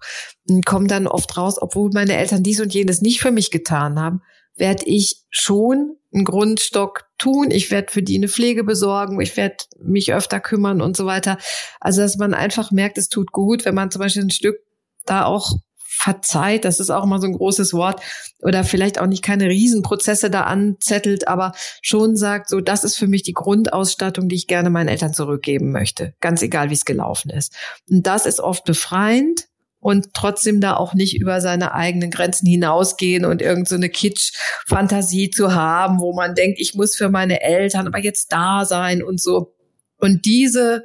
[0.63, 4.22] kommt dann oft raus, obwohl meine Eltern dies und jenes nicht für mich getan haben,
[4.56, 7.52] werde ich schon einen Grundstock tun.
[7.52, 9.20] Ich werde für die eine Pflege besorgen.
[9.20, 11.38] Ich werde mich öfter kümmern und so weiter.
[11.80, 14.58] Also, dass man einfach merkt, es tut gut, wenn man zum Beispiel ein Stück
[15.06, 15.52] da auch
[15.98, 18.02] verzeiht, das ist auch immer so ein großes Wort,
[18.42, 23.08] oder vielleicht auch nicht keine Riesenprozesse da anzettelt, aber schon sagt, so, das ist für
[23.08, 27.32] mich die Grundausstattung, die ich gerne meinen Eltern zurückgeben möchte, ganz egal, wie es gelaufen
[27.32, 27.54] ist.
[27.90, 29.48] Und das ist oft befreiend
[29.80, 35.54] und trotzdem da auch nicht über seine eigenen Grenzen hinausgehen und irgendeine so Kitsch-Fantasie zu
[35.54, 39.54] haben, wo man denkt, ich muss für meine Eltern aber jetzt da sein und so.
[39.98, 40.84] Und diese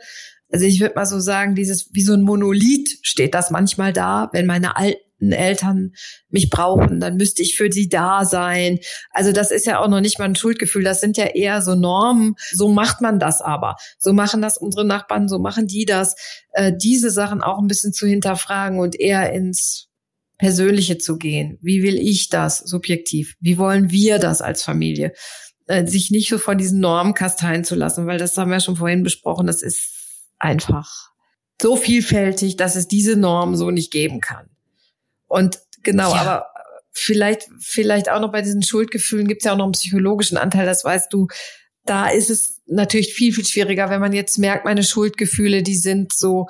[0.53, 4.31] also ich würde mal so sagen, dieses wie so ein Monolith steht das manchmal da,
[4.33, 5.93] wenn meine alten Eltern
[6.31, 8.79] mich brauchen, dann müsste ich für sie da sein.
[9.11, 11.75] Also das ist ja auch noch nicht mal ein Schuldgefühl, das sind ja eher so
[11.75, 12.37] Normen.
[12.53, 13.77] So macht man das aber.
[13.99, 16.17] So machen das unsere Nachbarn, so machen die das.
[16.53, 19.89] Äh, diese Sachen auch ein bisschen zu hinterfragen und eher ins
[20.39, 21.59] Persönliche zu gehen.
[21.61, 23.35] Wie will ich das subjektiv?
[23.41, 25.13] Wie wollen wir das als Familie?
[25.67, 28.61] Äh, sich nicht so von diesen Normen kasteien zu lassen, weil das haben wir ja
[28.61, 30.00] schon vorhin besprochen, das ist
[30.41, 31.11] einfach
[31.63, 34.49] so vielfältig, dass es diese Norm so nicht geben kann.
[35.29, 36.21] Und genau, ja.
[36.21, 36.47] aber
[36.93, 40.67] vielleicht, vielleicht auch noch bei diesen Schuldgefühlen gibt es ja auch noch einen psychologischen Anteil,
[40.67, 41.29] das weißt du.
[41.85, 46.13] Da ist es natürlich viel, viel schwieriger, wenn man jetzt merkt, meine Schuldgefühle, die sind
[46.13, 46.47] so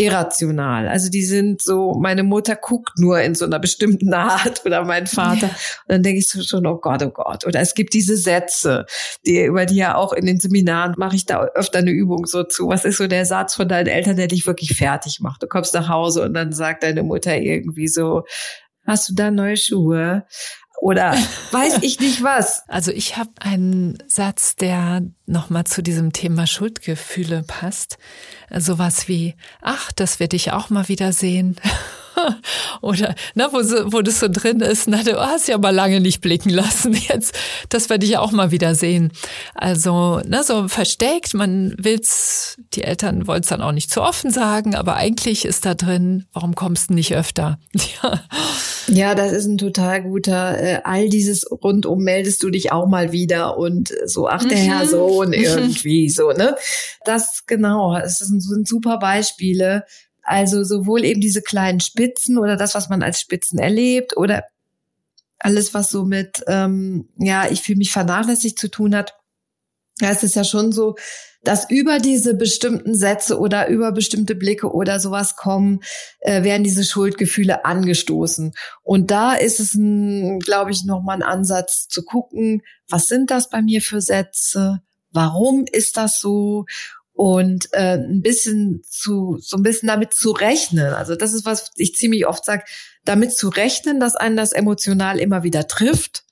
[0.00, 0.88] irrational.
[0.88, 5.06] Also die sind so, meine Mutter guckt nur in so einer bestimmten Art oder mein
[5.06, 5.48] Vater.
[5.48, 5.48] Ja.
[5.48, 7.46] Und dann denke ich so schon, oh Gott, oh Gott.
[7.46, 8.86] Oder es gibt diese Sätze,
[9.26, 12.44] die, über die ja auch in den Seminaren mache ich da öfter eine Übung so
[12.44, 12.68] zu.
[12.68, 15.42] Was ist so der Satz von deinen Eltern, der dich wirklich fertig macht?
[15.42, 18.24] Du kommst nach Hause und dann sagt deine Mutter irgendwie so,
[18.86, 20.24] hast du da neue Schuhe?
[20.80, 21.14] oder
[21.50, 22.62] weiß ich nicht was.
[22.68, 27.98] Also ich habe einen Satz, der nochmal zu diesem Thema Schuldgefühle passt.
[28.56, 31.56] Sowas wie, ach, das werde ich auch mal wieder sehen.
[32.80, 33.58] Oder na, wo,
[33.92, 36.92] wo das so drin ist, na, du hast ja mal lange nicht blicken lassen.
[36.92, 37.34] Jetzt,
[37.68, 39.12] das werde ich auch mal wieder sehen.
[39.54, 44.30] Also, na, so versteckt, man will's, die Eltern wollen es dann auch nicht zu offen
[44.30, 47.58] sagen, aber eigentlich ist da drin, warum kommst du nicht öfter?
[48.02, 48.20] Ja.
[48.86, 53.12] Ja, das ist ein total guter, äh, all dieses rundum meldest du dich auch mal
[53.12, 54.62] wieder und so, ach, der mhm.
[54.62, 56.56] Herr Sohn irgendwie so, ne?
[57.04, 59.84] Das genau, es sind, sind super Beispiele,
[60.22, 64.44] also sowohl eben diese kleinen Spitzen oder das, was man als Spitzen erlebt oder
[65.38, 69.14] alles, was so mit, ähm, ja, ich fühle mich vernachlässigt zu tun hat.
[70.00, 70.96] Ja, es ist ja schon so,
[71.42, 75.80] dass über diese bestimmten Sätze oder über bestimmte Blicke oder sowas kommen,
[76.20, 78.52] äh, werden diese Schuldgefühle angestoßen.
[78.82, 83.62] Und da ist es, glaube ich, nochmal ein Ansatz zu gucken, was sind das bei
[83.62, 84.80] mir für Sätze?
[85.12, 86.66] Warum ist das so?
[87.12, 90.94] und äh, ein bisschen zu so ein bisschen damit zu rechnen.
[90.94, 92.64] Also das ist was ich ziemlich oft sage,
[93.04, 96.24] damit zu rechnen, dass einen das emotional immer wieder trifft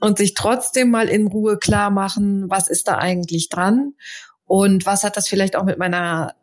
[0.00, 3.94] und sich trotzdem mal in Ruhe klar machen, was ist da eigentlich dran
[4.52, 6.34] und was hat das vielleicht auch mit meiner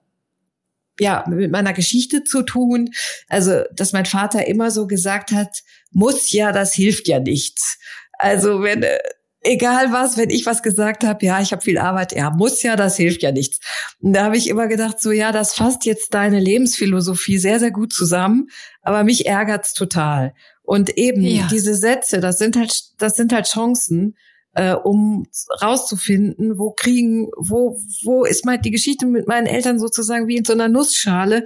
[1.00, 2.90] ja, mit meiner Geschichte zu tun.
[3.28, 5.60] Also, dass mein Vater immer so gesagt hat,
[5.92, 7.78] muss ja, das hilft ja nichts.
[8.14, 8.98] Also, wenn äh,
[9.42, 12.76] egal was, wenn ich was gesagt habe, ja, ich habe viel Arbeit, ja, muss ja,
[12.76, 13.60] das hilft ja nichts.
[14.02, 17.72] Und da habe ich immer gedacht, so ja, das fasst jetzt deine Lebensphilosophie sehr, sehr
[17.72, 18.50] gut zusammen,
[18.82, 20.34] aber mich ärgert's total.
[20.64, 21.48] Und eben ja.
[21.52, 24.16] diese Sätze, das sind halt, das sind halt Chancen,
[24.54, 25.28] äh, um
[25.62, 30.46] rauszufinden, wo kriegen, wo, wo ist mal die Geschichte mit meinen Eltern sozusagen wie in
[30.46, 31.44] so einer Nussschale.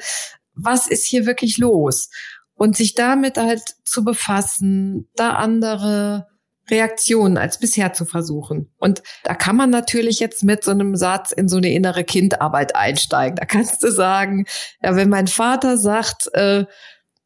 [0.56, 2.10] Was ist hier wirklich los?
[2.56, 6.28] Und sich damit halt zu befassen, da andere
[6.70, 8.72] Reaktionen als bisher zu versuchen.
[8.78, 12.76] Und da kann man natürlich jetzt mit so einem Satz in so eine innere Kindarbeit
[12.76, 13.36] einsteigen.
[13.36, 14.46] Da kannst du sagen,
[14.82, 16.66] ja, wenn mein Vater sagt, äh,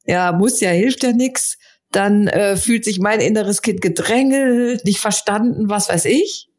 [0.06, 1.58] ja, muss ja, hilft ja nix,
[1.92, 6.50] dann äh, fühlt sich mein inneres Kind gedrängelt, nicht verstanden, was weiß ich.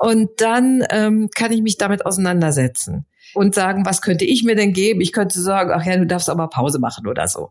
[0.00, 4.72] Und dann ähm, kann ich mich damit auseinandersetzen und sagen, was könnte ich mir denn
[4.72, 5.00] geben?
[5.00, 7.50] Ich könnte sagen, ach ja, du darfst aber Pause machen oder so.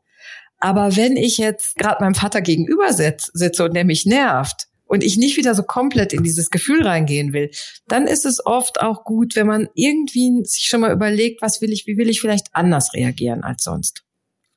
[0.60, 5.18] Aber wenn ich jetzt gerade meinem Vater gegenüber sitze und der mich nervt, und ich
[5.18, 7.50] nicht wieder so komplett in dieses Gefühl reingehen will,
[7.88, 11.72] dann ist es oft auch gut, wenn man irgendwie sich schon mal überlegt, was will
[11.72, 14.04] ich, wie will ich vielleicht anders reagieren als sonst.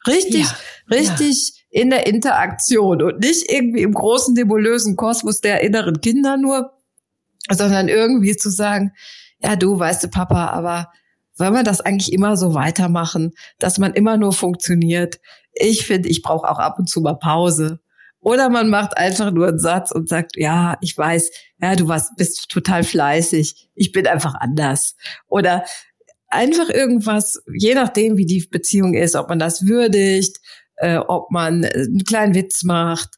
[0.06, 0.56] Richtig, ja,
[0.90, 1.82] richtig ja.
[1.82, 6.72] in der Interaktion und nicht irgendwie im großen nebulösen Kosmos der inneren Kinder nur,
[7.50, 8.92] sondern irgendwie zu sagen,
[9.42, 10.90] ja, du weißt du, Papa, aber
[11.38, 15.20] wollen wir das eigentlich immer so weitermachen, dass man immer nur funktioniert?
[15.52, 17.80] Ich finde, ich brauche auch ab und zu mal Pause.
[18.20, 22.16] Oder man macht einfach nur einen Satz und sagt, ja, ich weiß, ja, du warst,
[22.16, 23.70] bist total fleißig.
[23.74, 24.96] Ich bin einfach anders.
[25.28, 25.64] Oder
[26.28, 30.38] einfach irgendwas, je nachdem, wie die Beziehung ist, ob man das würdigt,
[30.76, 33.10] äh, ob man einen kleinen Witz macht.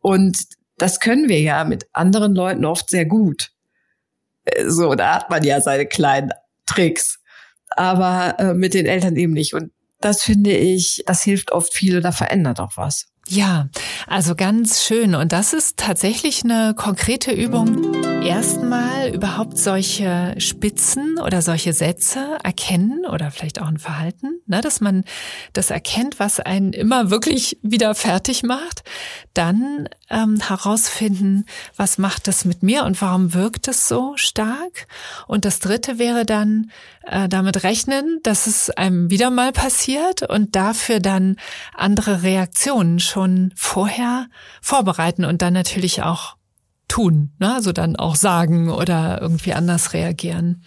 [0.00, 0.38] Und
[0.78, 3.50] das können wir ja mit anderen Leuten oft sehr gut.
[4.44, 6.30] Äh, so, da hat man ja seine kleinen
[6.66, 7.20] Tricks.
[7.70, 9.54] Aber äh, mit den Eltern eben nicht.
[9.54, 13.11] Und das finde ich, das hilft oft viel oder verändert auch was.
[13.28, 13.68] Ja,
[14.06, 15.14] also ganz schön.
[15.14, 17.94] Und das ist tatsächlich eine konkrete Übung.
[18.22, 24.80] Erstmal überhaupt solche Spitzen oder solche Sätze erkennen oder vielleicht auch ein Verhalten, ne, dass
[24.80, 25.04] man
[25.52, 28.82] das erkennt, was einen immer wirklich wieder fertig macht.
[29.34, 34.86] Dann ähm, herausfinden, was macht das mit mir und warum wirkt es so stark.
[35.26, 36.70] Und das Dritte wäre dann
[37.04, 41.36] äh, damit rechnen, dass es einem wieder mal passiert und dafür dann
[41.74, 44.26] andere Reaktionen schon vorher
[44.60, 46.36] vorbereiten und dann natürlich auch
[46.88, 47.54] tun, ne?
[47.54, 50.62] also dann auch sagen oder irgendwie anders reagieren.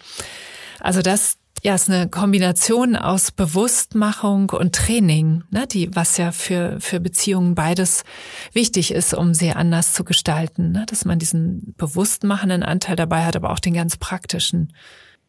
[0.80, 6.80] Also das ja, ist eine Kombination aus Bewusstmachung und Training, ne, die, was ja für,
[6.80, 8.04] für Beziehungen beides
[8.54, 13.36] wichtig ist, um sie anders zu gestalten, ne, dass man diesen bewusstmachenden Anteil dabei hat,
[13.36, 14.74] aber auch den ganz praktischen.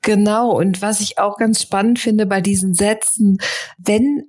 [0.07, 0.53] Genau.
[0.53, 3.39] Und was ich auch ganz spannend finde bei diesen Sätzen,
[3.77, 4.23] wenn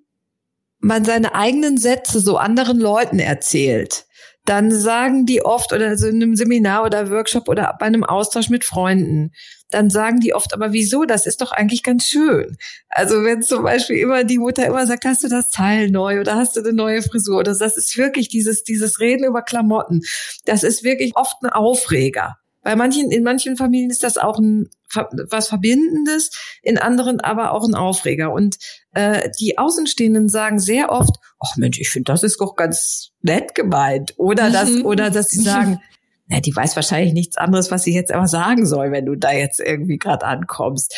[0.80, 4.07] man seine eigenen Sätze so anderen Leuten erzählt,
[4.45, 8.49] dann sagen die oft oder so in einem Seminar oder Workshop oder bei einem Austausch
[8.49, 9.34] mit Freunden,
[9.69, 11.05] dann sagen die oft, aber wieso?
[11.05, 12.57] Das ist doch eigentlich ganz schön.
[12.89, 16.38] Also wenn zum Beispiel immer die Mutter immer sagt, hast du das Teil neu oder
[16.38, 20.01] hast du eine neue Frisur oder das ist wirklich dieses, dieses Reden über Klamotten.
[20.45, 22.38] Das ist wirklich oft ein Aufreger.
[22.68, 24.70] Bei manchen, in manchen Familien ist das auch ein,
[25.30, 28.34] was Verbindendes, in anderen aber auch ein Aufreger.
[28.34, 28.57] Und
[28.91, 33.55] äh, die Außenstehenden sagen sehr oft, ach Mensch, ich finde, das ist doch ganz nett
[33.55, 34.15] gemeint.
[34.18, 34.86] Oder das, mhm.
[34.86, 35.80] oder dass sie sagen,
[36.28, 39.32] na, die weiß wahrscheinlich nichts anderes, was sie jetzt aber sagen soll, wenn du da
[39.32, 40.93] jetzt irgendwie gerade ankommst.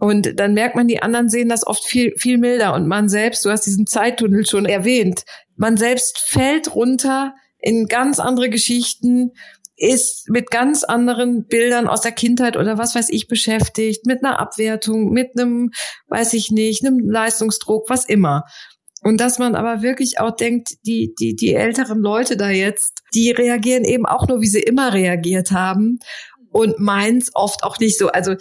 [0.00, 2.74] Und dann merkt man, die anderen sehen das oft viel, viel milder.
[2.74, 5.22] Und man selbst, du hast diesen Zeittunnel schon erwähnt,
[5.54, 9.30] man selbst fällt runter in ganz andere Geschichten
[9.76, 14.38] ist mit ganz anderen Bildern aus der Kindheit oder was weiß ich beschäftigt, mit einer
[14.38, 15.70] Abwertung, mit einem,
[16.08, 18.44] weiß ich nicht, einem Leistungsdruck, was immer.
[19.02, 23.32] Und dass man aber wirklich auch denkt, die, die, die älteren Leute da jetzt, die
[23.32, 25.98] reagieren eben auch nur, wie sie immer reagiert haben
[26.52, 28.08] und meins oft auch nicht so.
[28.08, 28.36] Also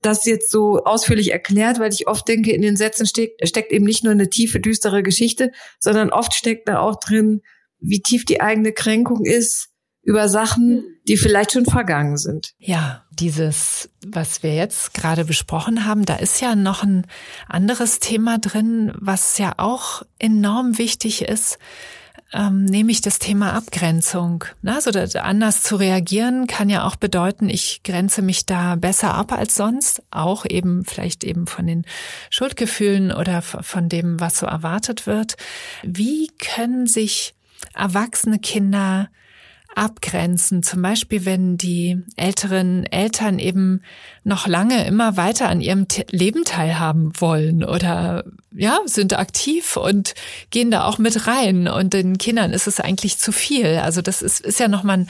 [0.00, 3.84] das jetzt so ausführlich erklärt, weil ich oft denke, in den Sätzen steckt, steckt eben
[3.84, 7.42] nicht nur eine tiefe, düstere Geschichte, sondern oft steckt da auch drin,
[7.80, 9.67] wie tief die eigene Kränkung ist,
[10.08, 12.54] über Sachen, die vielleicht schon vergangen sind.
[12.58, 17.06] Ja, dieses, was wir jetzt gerade besprochen haben, da ist ja noch ein
[17.46, 21.58] anderes Thema drin, was ja auch enorm wichtig ist,
[22.32, 24.46] ähm, nämlich das Thema Abgrenzung.
[24.62, 29.32] Na, so anders zu reagieren kann ja auch bedeuten, ich grenze mich da besser ab
[29.32, 31.84] als sonst, auch eben vielleicht eben von den
[32.30, 35.36] Schuldgefühlen oder von dem, was so erwartet wird.
[35.82, 37.34] Wie können sich
[37.74, 39.10] erwachsene Kinder
[39.78, 40.62] abgrenzen.
[40.62, 43.82] Zum Beispiel, wenn die älteren Eltern eben
[44.28, 48.24] noch lange immer weiter an ihrem Leben teilhaben wollen oder
[48.58, 50.14] ja, sind aktiv und
[50.50, 51.68] gehen da auch mit rein.
[51.68, 53.78] Und den Kindern ist es eigentlich zu viel.
[53.82, 55.06] Also das ist, ist ja nochmal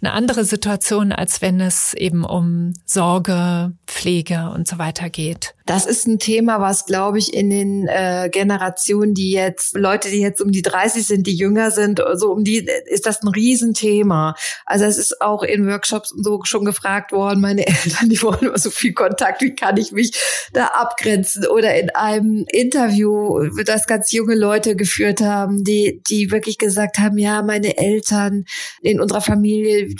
[0.00, 5.54] eine andere Situation, als wenn es eben um Sorge, Pflege und so weiter geht.
[5.66, 10.20] Das ist ein Thema, was, glaube ich, in den äh, Generationen, die jetzt, Leute, die
[10.20, 14.34] jetzt um die 30 sind, die jünger sind, so um die, ist das ein Riesenthema.
[14.64, 18.50] Also es ist auch in Workshops und so schon gefragt worden, meine Eltern, die wollen
[18.58, 20.12] so viel Kontakt, wie kann ich mich
[20.52, 21.46] da abgrenzen?
[21.46, 27.18] Oder in einem Interview, das ganz junge Leute geführt haben, die, die wirklich gesagt haben,
[27.18, 28.44] ja, meine Eltern
[28.82, 29.94] in unserer Familie,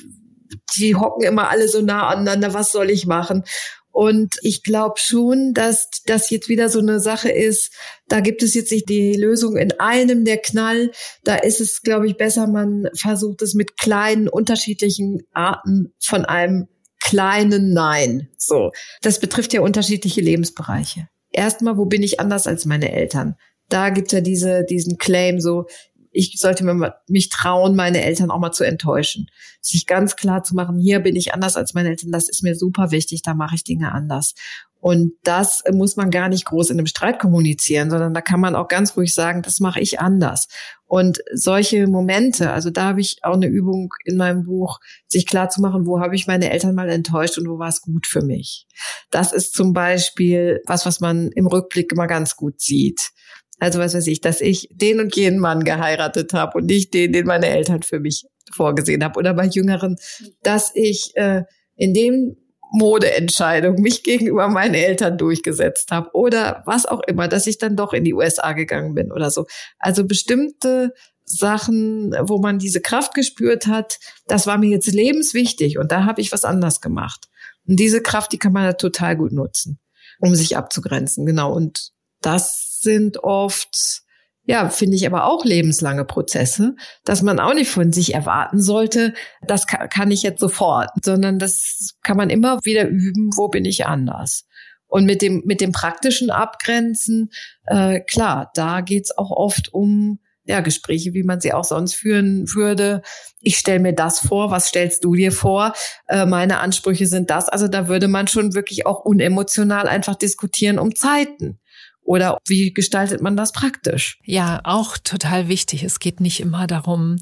[0.77, 3.45] die hocken immer alle so nah aneinander, was soll ich machen?
[3.91, 7.73] Und ich glaube schon, dass das jetzt wieder so eine Sache ist,
[8.07, 10.93] da gibt es jetzt nicht die Lösung in einem der Knall.
[11.25, 16.69] Da ist es, glaube ich, besser, man versucht es mit kleinen, unterschiedlichen Arten von einem
[17.01, 18.29] kleinen Nein.
[18.37, 18.73] So.
[19.03, 21.09] Das betrifft ja unterschiedliche Lebensbereiche.
[21.31, 23.37] Erstmal, wo bin ich anders als meine Eltern?
[23.69, 25.67] Da gibt ja diese, diesen Claim so,
[26.11, 29.27] ich sollte mir mich trauen, meine Eltern auch mal zu enttäuschen.
[29.61, 32.55] Sich ganz klar zu machen, hier bin ich anders als meine Eltern, das ist mir
[32.55, 34.35] super wichtig, da mache ich Dinge anders.
[34.81, 38.55] Und das muss man gar nicht groß in einem Streit kommunizieren, sondern da kann man
[38.55, 40.47] auch ganz ruhig sagen, das mache ich anders.
[40.87, 45.51] Und solche Momente, also da habe ich auch eine Übung in meinem Buch, sich klar
[45.51, 48.22] zu machen, wo habe ich meine Eltern mal enttäuscht und wo war es gut für
[48.22, 48.66] mich.
[49.11, 53.11] Das ist zum Beispiel was, was man im Rückblick immer ganz gut sieht.
[53.59, 57.12] Also was weiß ich, dass ich den und jenen Mann geheiratet habe und nicht den,
[57.12, 59.16] den meine Eltern für mich vorgesehen haben.
[59.16, 59.97] Oder bei Jüngeren,
[60.43, 61.43] dass ich äh,
[61.74, 62.37] in dem
[62.71, 67.93] Modeentscheidung mich gegenüber meinen Eltern durchgesetzt habe oder was auch immer, dass ich dann doch
[67.93, 69.47] in die USA gegangen bin oder so.
[69.79, 70.93] Also bestimmte
[71.25, 76.21] Sachen, wo man diese Kraft gespürt hat, das war mir jetzt lebenswichtig und da habe
[76.21, 77.29] ich was anders gemacht.
[77.66, 79.79] Und diese Kraft, die kann man ja total gut nutzen,
[80.21, 81.53] um sich abzugrenzen, genau.
[81.53, 84.03] Und das sind oft
[84.49, 86.75] ja, finde ich aber auch lebenslange Prozesse,
[87.05, 89.13] dass man auch nicht von sich erwarten sollte,
[89.47, 93.85] das kann ich jetzt sofort, sondern das kann man immer wieder üben, wo bin ich
[93.85, 94.47] anders.
[94.87, 97.29] Und mit dem, mit dem praktischen Abgrenzen,
[97.67, 102.47] äh, klar, da geht's auch oft um ja, Gespräche, wie man sie auch sonst führen
[102.55, 103.03] würde.
[103.43, 105.75] Ich stelle mir das vor, was stellst du dir vor?
[106.07, 107.51] Äh, meine Ansprüche sind das.
[107.51, 111.61] Also da würde man schon wirklich auch unemotional einfach diskutieren um Zeiten.
[112.09, 114.19] Oder wie gestaltet man das praktisch?
[114.25, 115.83] Ja, auch total wichtig.
[115.83, 117.17] Es geht nicht immer darum,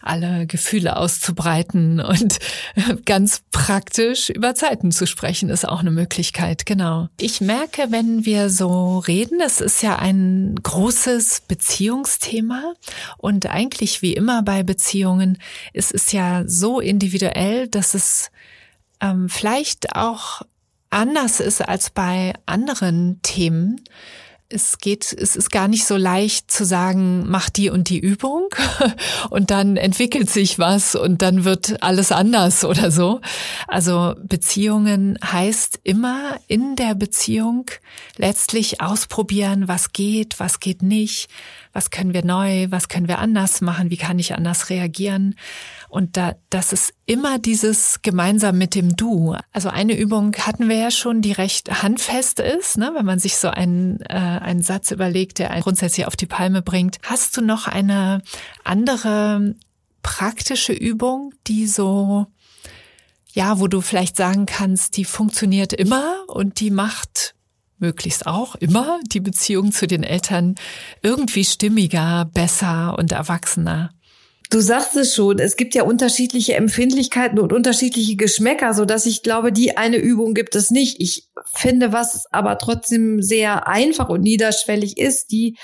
[0.00, 2.38] alle Gefühle auszubreiten und
[3.04, 6.66] ganz praktisch über Zeiten zu sprechen, ist auch eine Möglichkeit.
[6.66, 7.08] Genau.
[7.18, 12.74] Ich merke, wenn wir so reden, es ist ja ein großes Beziehungsthema
[13.16, 15.38] und eigentlich wie immer bei Beziehungen
[15.72, 18.30] ist es ja so individuell, dass es
[19.00, 20.42] ähm, vielleicht auch
[20.90, 23.80] anders ist als bei anderen Themen
[24.50, 28.48] es geht, es ist gar nicht so leicht zu sagen, mach die und die Übung
[29.30, 33.20] und dann entwickelt sich was und dann wird alles anders oder so.
[33.66, 37.70] Also Beziehungen heißt immer in der Beziehung
[38.16, 41.28] letztlich ausprobieren, was geht, was geht nicht,
[41.74, 45.34] was können wir neu, was können wir anders machen, wie kann ich anders reagieren.
[45.88, 49.34] Und da, das ist immer dieses gemeinsam mit dem Du.
[49.52, 52.92] Also eine Übung hatten wir ja schon, die recht handfest ist, ne?
[52.94, 56.62] wenn man sich so einen, äh, einen Satz überlegt, der einen grundsätzlich auf die Palme
[56.62, 56.98] bringt.
[57.02, 58.22] Hast du noch eine
[58.64, 59.54] andere
[60.02, 62.26] praktische Übung, die so
[63.32, 67.34] ja, wo du vielleicht sagen kannst, die funktioniert immer und die macht
[67.78, 70.56] möglichst auch immer die Beziehung zu den Eltern
[71.02, 73.90] irgendwie stimmiger, besser und erwachsener.
[74.50, 79.22] Du sagst es schon, es gibt ja unterschiedliche Empfindlichkeiten und unterschiedliche Geschmäcker, so dass ich
[79.22, 81.00] glaube, die eine Übung gibt es nicht.
[81.00, 85.56] Ich finde, was aber trotzdem sehr einfach und niederschwellig ist, die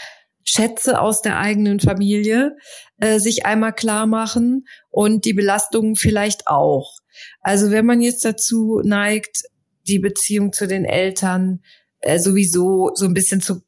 [0.45, 2.57] Schätze aus der eigenen Familie
[2.99, 6.99] äh, sich einmal klar machen und die Belastungen vielleicht auch.
[7.41, 9.45] Also wenn man jetzt dazu neigt,
[9.89, 11.61] die Beziehung zu den Eltern
[12.01, 13.63] äh, sowieso so ein bisschen zu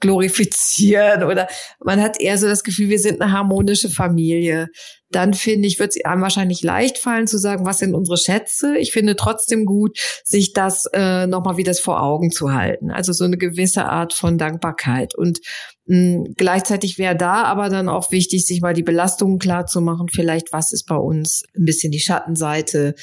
[0.00, 1.48] glorifizieren oder
[1.84, 4.68] man hat eher so das Gefühl, wir sind eine harmonische Familie.
[5.10, 8.76] Dann finde ich, wird es einem wahrscheinlich leicht fallen zu sagen, was sind unsere Schätze.
[8.76, 12.90] Ich finde trotzdem gut, sich das äh, nochmal wieder vor Augen zu halten.
[12.90, 15.14] Also so eine gewisse Art von Dankbarkeit.
[15.14, 15.40] Und
[15.86, 20.08] mh, gleichzeitig wäre da aber dann auch wichtig, sich mal die Belastungen klar zu machen.
[20.12, 22.94] Vielleicht, was ist bei uns ein bisschen die Schattenseite?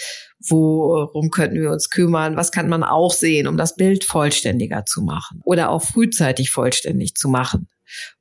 [0.47, 2.35] Worum könnten wir uns kümmern?
[2.35, 7.15] Was kann man auch sehen, um das Bild vollständiger zu machen oder auch frühzeitig vollständig
[7.15, 7.69] zu machen?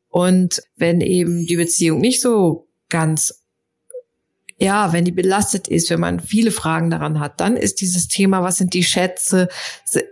[0.08, 3.44] Und wenn eben die Beziehung nicht so ganz
[4.56, 8.42] ja, wenn die belastet ist, wenn man viele Fragen daran hat, dann ist dieses Thema,
[8.42, 9.48] was sind die Schätze,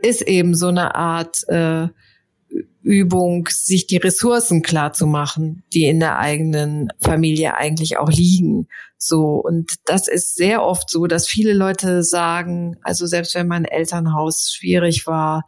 [0.03, 1.87] ist eben so eine Art äh,
[2.83, 8.67] Übung, sich die Ressourcen klar zu machen, die in der eigenen Familie eigentlich auch liegen.
[8.99, 9.41] So.
[9.43, 14.53] Und das ist sehr oft so, dass viele Leute sagen, also selbst wenn mein Elternhaus
[14.53, 15.45] schwierig war,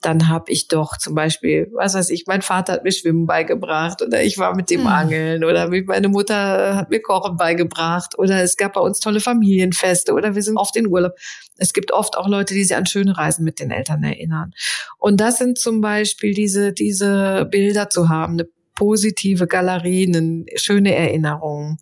[0.00, 4.00] dann habe ich doch zum Beispiel, was weiß ich, mein Vater hat mir Schwimmen beigebracht
[4.00, 4.86] oder ich war mit dem hm.
[4.86, 10.12] Angeln oder meine Mutter hat mir Kochen beigebracht oder es gab bei uns tolle Familienfeste
[10.12, 11.14] oder wir sind oft in Urlaub.
[11.56, 14.52] Es gibt oft auch Leute, die sich an schöne Reisen mit den Eltern erinnern.
[14.98, 21.78] Und das sind zum Beispiel diese, diese Bilder zu haben, eine positive Galerien, schöne Erinnerungen,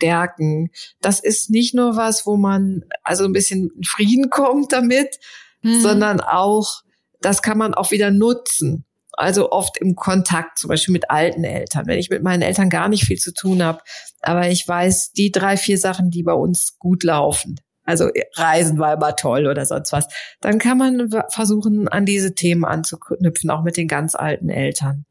[0.00, 0.70] Stärken.
[1.00, 5.18] Das ist nicht nur was, wo man also ein bisschen in Frieden kommt damit,
[5.62, 5.80] mhm.
[5.80, 6.82] sondern auch
[7.20, 8.84] das kann man auch wieder nutzen.
[9.12, 11.86] Also oft im Kontakt, zum Beispiel mit alten Eltern.
[11.86, 13.80] Wenn ich mit meinen Eltern gar nicht viel zu tun habe,
[14.22, 18.94] aber ich weiß, die drei, vier Sachen, die bei uns gut laufen, also Reisen war
[18.94, 20.06] immer toll oder sonst was,
[20.40, 25.06] dann kann man versuchen, an diese Themen anzuknüpfen, auch mit den ganz alten Eltern,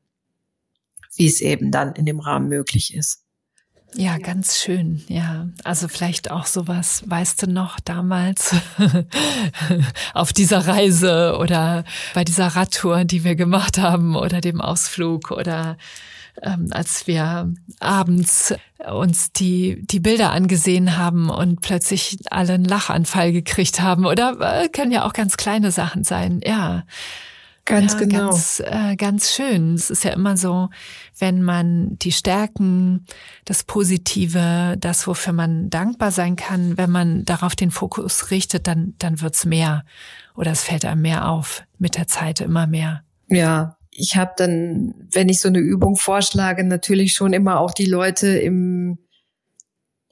[1.16, 3.26] wie es eben dann in dem Rahmen möglich ist.
[3.96, 5.04] Ja, ganz schön.
[5.08, 8.56] Ja, also vielleicht auch sowas, weißt du noch, damals
[10.14, 11.84] auf dieser Reise oder
[12.14, 15.78] bei dieser Radtour, die wir gemacht haben oder dem Ausflug oder
[16.42, 18.54] ähm, als wir abends
[18.88, 24.70] uns die, die Bilder angesehen haben und plötzlich alle einen Lachanfall gekriegt haben oder äh,
[24.70, 26.42] können ja auch ganz kleine Sachen sein.
[26.46, 26.84] Ja.
[27.66, 28.30] Ganz ja, genau.
[28.30, 29.76] Ganz, äh, ganz schön.
[29.76, 30.70] Es ist ja immer so,
[31.18, 33.06] wenn man die Stärken,
[33.46, 38.96] das Positive, das, wofür man dankbar sein kann, wenn man darauf den Fokus richtet, dann,
[38.98, 39.86] dann wird's mehr.
[40.36, 41.64] Oder es fällt einem mehr auf.
[41.78, 43.04] Mit der Zeit immer mehr.
[43.28, 47.86] Ja, ich habe dann, wenn ich so eine Übung vorschlage, natürlich schon immer auch die
[47.86, 48.98] Leute im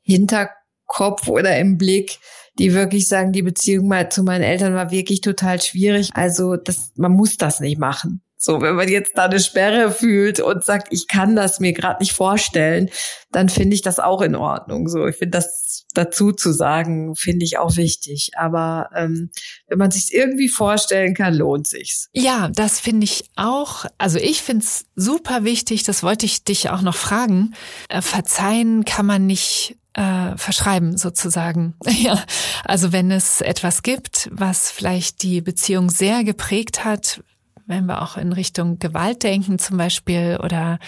[0.04, 2.20] Hinterkopf oder im Blick,
[2.60, 6.10] die wirklich sagen, die Beziehung mal zu meinen Eltern war wirklich total schwierig.
[6.14, 8.22] Also das, man muss das nicht machen.
[8.40, 12.00] So, wenn man jetzt da eine Sperre fühlt und sagt, ich kann das mir gerade
[12.00, 12.90] nicht vorstellen,
[13.32, 14.88] dann finde ich das auch in Ordnung.
[14.88, 18.32] So, ich finde das dazu zu sagen, finde ich auch wichtig.
[18.38, 19.32] Aber ähm,
[19.68, 22.10] wenn man sich irgendwie vorstellen kann, lohnt sich's.
[22.14, 23.86] Ja, das finde ich auch.
[23.98, 25.82] Also ich finde es super wichtig.
[25.84, 27.56] Das wollte ich dich auch noch fragen.
[27.90, 31.74] Äh, verzeihen kann man nicht äh, verschreiben sozusagen.
[31.86, 32.24] ja,
[32.64, 37.22] also wenn es etwas gibt, was vielleicht die Beziehung sehr geprägt hat,
[37.66, 40.80] wenn wir auch in Richtung Gewalt denken zum Beispiel oder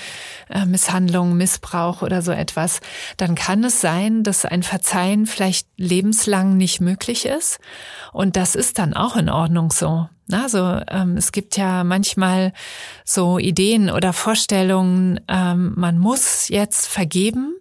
[0.49, 2.79] äh, Misshandlung, Missbrauch oder so etwas,
[3.17, 7.59] dann kann es sein, dass ein Verzeihen vielleicht lebenslang nicht möglich ist.
[8.13, 10.07] Und das ist dann auch in Ordnung so.
[10.31, 12.53] Also ähm, es gibt ja manchmal
[13.03, 17.55] so Ideen oder Vorstellungen, ähm, man muss jetzt vergeben.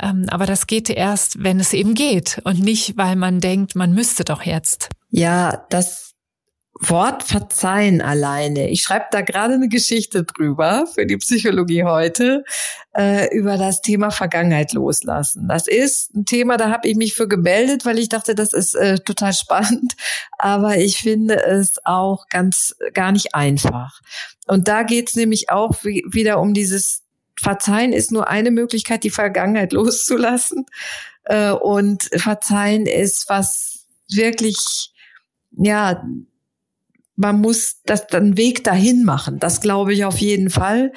[0.00, 3.92] Ähm, aber das geht erst, wenn es eben geht und nicht, weil man denkt, man
[3.92, 4.88] müsste doch jetzt.
[5.10, 6.10] Ja, das
[6.82, 8.70] Wort verzeihen alleine.
[8.70, 12.42] Ich schreibe da gerade eine Geschichte drüber für die Psychologie heute
[12.96, 15.46] äh, über das Thema Vergangenheit loslassen.
[15.46, 18.74] Das ist ein Thema, da habe ich mich für gemeldet, weil ich dachte, das ist
[18.74, 19.94] äh, total spannend.
[20.38, 24.00] Aber ich finde es auch ganz gar nicht einfach.
[24.46, 26.99] Und da geht es nämlich auch wieder um dieses
[27.40, 30.66] Verzeihen ist nur eine Möglichkeit, die Vergangenheit loszulassen.
[31.24, 34.92] Äh, und Verzeihen ist was wirklich
[35.52, 36.02] ja
[37.20, 39.38] man muss das dann Weg dahin machen.
[39.38, 40.92] Das glaube ich auf jeden Fall.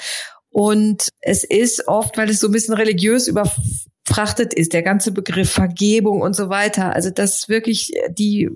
[0.50, 5.52] Und es ist oft, weil es so ein bisschen religiös überfrachtet ist, der ganze Begriff
[5.52, 6.94] Vergebung und so weiter.
[6.94, 8.50] Also dass wirklich die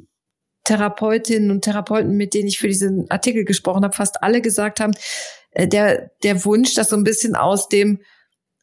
[0.63, 4.93] Therapeutinnen und Therapeuten, mit denen ich für diesen Artikel gesprochen habe, fast alle gesagt haben,
[5.55, 7.99] der, der Wunsch, das so ein bisschen aus dem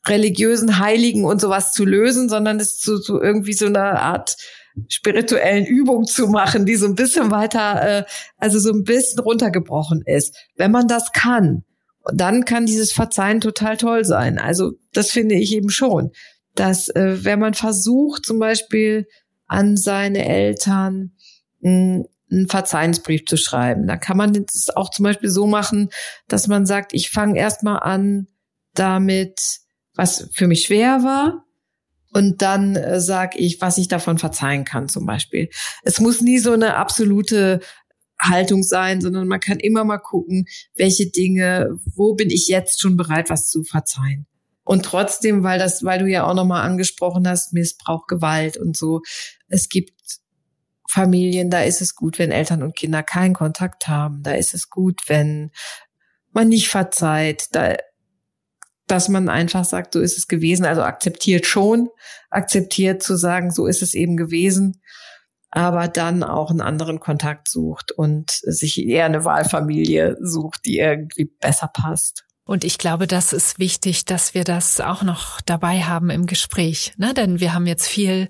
[0.07, 4.37] religiösen Heiligen und sowas zu lösen, sondern es zu, zu irgendwie so einer Art
[4.89, 8.05] spirituellen Übung zu machen, die so ein bisschen weiter, äh,
[8.37, 10.37] also so ein bisschen runtergebrochen ist.
[10.57, 11.65] Wenn man das kann,
[12.13, 14.39] dann kann dieses Verzeihen total toll sein.
[14.39, 16.11] Also das finde ich eben schon,
[16.55, 19.07] dass äh, wenn man versucht, zum Beispiel
[19.47, 21.13] an seine Eltern
[21.61, 22.05] mh,
[22.35, 25.91] einen Verzeihensbrief zu schreiben, dann kann man es auch zum Beispiel so machen,
[26.29, 28.29] dass man sagt, ich fange erstmal an
[28.75, 29.61] damit,
[29.95, 31.45] was für mich schwer war,
[32.15, 35.51] und dann äh, sage ich, was ich davon verzeihen kann zum Beispiel.
[35.83, 37.59] Es muss nie so eine absolute
[38.21, 42.97] Haltung sein, sondern man kann immer mal gucken, welche Dinge, wo bin ich jetzt schon
[42.97, 44.27] bereit, was zu verzeihen.
[44.63, 49.03] Und trotzdem, weil das, weil du ja auch nochmal angesprochen hast, Missbrauch, Gewalt und so.
[49.49, 49.93] Es gibt
[50.95, 54.23] Familien, da ist es gut, wenn Eltern und Kinder keinen Kontakt haben.
[54.23, 55.51] Da ist es gut, wenn
[56.33, 57.49] man nicht verzeiht.
[57.53, 57.77] Da
[58.87, 61.89] dass man einfach sagt, so ist es gewesen, also akzeptiert schon,
[62.31, 64.83] akzeptiert zu sagen, so ist es eben gewesen,
[65.51, 71.25] aber dann auch einen anderen Kontakt sucht und sich eher eine Wahlfamilie sucht, die irgendwie
[71.25, 72.25] besser passt.
[72.47, 76.93] Und ich glaube, das ist wichtig, dass wir das auch noch dabei haben im Gespräch.
[76.99, 77.15] Ne?
[77.15, 78.29] Denn wir haben jetzt viel,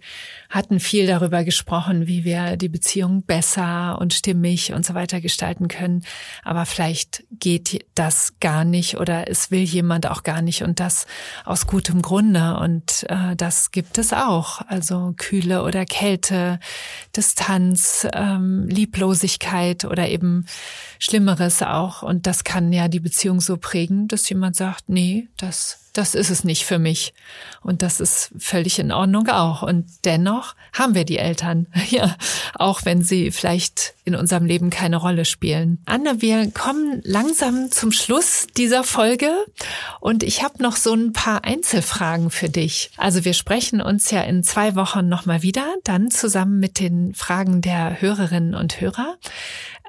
[0.55, 5.67] hatten viel darüber gesprochen, wie wir die Beziehung besser und stimmig und so weiter gestalten
[5.67, 6.05] können.
[6.45, 11.09] Aber vielleicht geht das gar nicht oder es will jemand auch gar nicht und das
[11.45, 12.57] aus gutem Grunde.
[12.61, 14.61] Und äh, das gibt es auch.
[14.69, 16.61] Also Kühle oder Kälte,
[17.17, 20.47] Distanz, ähm, Lieblosigkeit oder eben
[21.01, 22.05] Schlimmeres auch.
[22.05, 26.31] Und das kann ja die Beziehung so prägen, dass jemand sagt, nee, das das ist
[26.31, 27.15] es nicht für mich.
[27.63, 29.63] Und das ist völlig in Ordnung auch.
[29.63, 32.17] Und dennoch haben wir die Eltern, ja,
[32.55, 35.79] auch wenn sie vielleicht in unserem Leben keine Rolle spielen.
[35.87, 39.31] Anne, wir kommen langsam zum Schluss dieser Folge
[40.01, 42.91] und ich habe noch so ein paar Einzelfragen für dich.
[42.99, 47.63] Also wir sprechen uns ja in zwei Wochen nochmal wieder, dann zusammen mit den Fragen
[47.63, 49.17] der Hörerinnen und Hörer.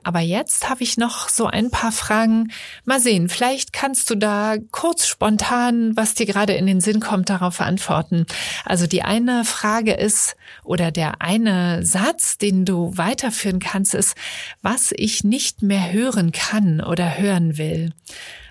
[0.05, 2.51] Aber jetzt habe ich noch so ein paar Fragen.
[2.85, 7.31] Mal sehen, vielleicht kannst du da kurz spontan, was dir gerade in den Sinn kommt,
[7.31, 8.27] darauf antworten.
[8.65, 14.15] Also die eine Frage ist, oder der eine Satz, den du weiterführen kannst, ist,
[14.61, 17.91] was ich nicht mehr hören kann oder hören will.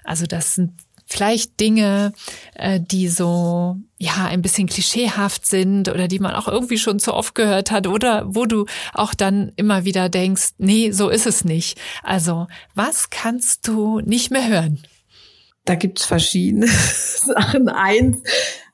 [0.03, 0.73] Also das sind
[1.15, 2.13] vielleicht Dinge,
[2.55, 7.15] äh, die so ja ein bisschen klischeehaft sind oder die man auch irgendwie schon zu
[7.15, 11.45] oft gehört hat oder wo du auch dann immer wieder denkst, nee, so ist es
[11.45, 11.81] nicht.
[12.03, 14.83] Also, was kannst du nicht mehr hören?
[15.65, 17.69] Da gibt's verschiedene Sachen.
[17.69, 18.19] Eins,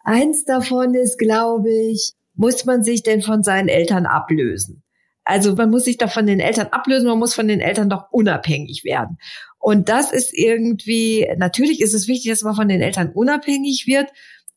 [0.02, 4.82] eins davon ist, glaube ich, muss man sich denn von seinen Eltern ablösen?
[5.24, 8.10] Also man muss sich doch von den Eltern ablösen, man muss von den Eltern doch
[8.10, 9.18] unabhängig werden.
[9.60, 14.10] Und das ist irgendwie, natürlich ist es wichtig, dass man von den Eltern unabhängig wird,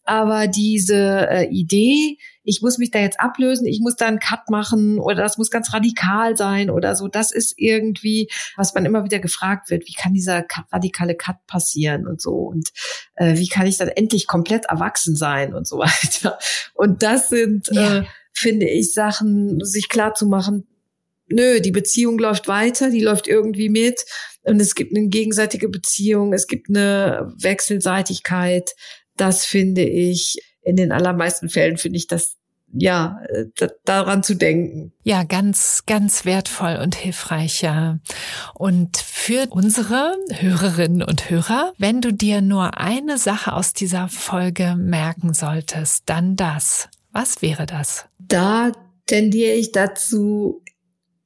[0.05, 4.49] aber diese äh, Idee, ich muss mich da jetzt ablösen, ich muss da einen Cut
[4.49, 9.05] machen oder das muss ganz radikal sein oder so, das ist irgendwie, was man immer
[9.05, 12.69] wieder gefragt wird, wie kann dieser radikale Cut passieren und so und
[13.15, 16.37] äh, wie kann ich dann endlich komplett erwachsen sein und so weiter.
[16.73, 17.99] Und das sind, ja.
[17.99, 20.65] äh, finde ich, Sachen, sich klar zu machen,
[21.33, 24.03] nö, die Beziehung läuft weiter, die läuft irgendwie mit
[24.43, 28.71] und es gibt eine gegenseitige Beziehung, es gibt eine Wechselseitigkeit.
[29.15, 32.37] Das finde ich in den allermeisten Fällen finde ich das
[32.75, 33.19] ja,
[33.85, 34.93] daran zu denken.
[35.03, 37.99] Ja, ganz, ganz wertvoll und hilfreich, ja.
[38.55, 44.75] Und für unsere Hörerinnen und Hörer, wenn du dir nur eine Sache aus dieser Folge
[44.75, 46.89] merken solltest, dann das.
[47.11, 48.05] Was wäre das?
[48.17, 48.71] Da
[49.05, 50.62] tendiere ich dazu,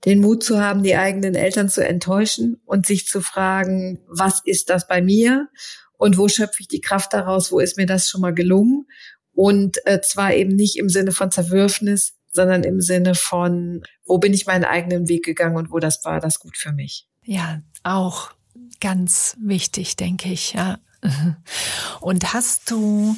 [0.05, 4.69] den Mut zu haben, die eigenen Eltern zu enttäuschen und sich zu fragen, was ist
[4.69, 5.49] das bei mir
[5.97, 8.85] und wo schöpfe ich die Kraft daraus, wo ist mir das schon mal gelungen
[9.33, 14.33] und äh, zwar eben nicht im Sinne von Zerwürfnis, sondern im Sinne von, wo bin
[14.33, 17.07] ich meinen eigenen Weg gegangen und wo das war das gut für mich.
[17.23, 18.31] Ja, auch
[18.79, 20.79] ganz wichtig, denke ich, ja.
[22.01, 23.15] Und hast du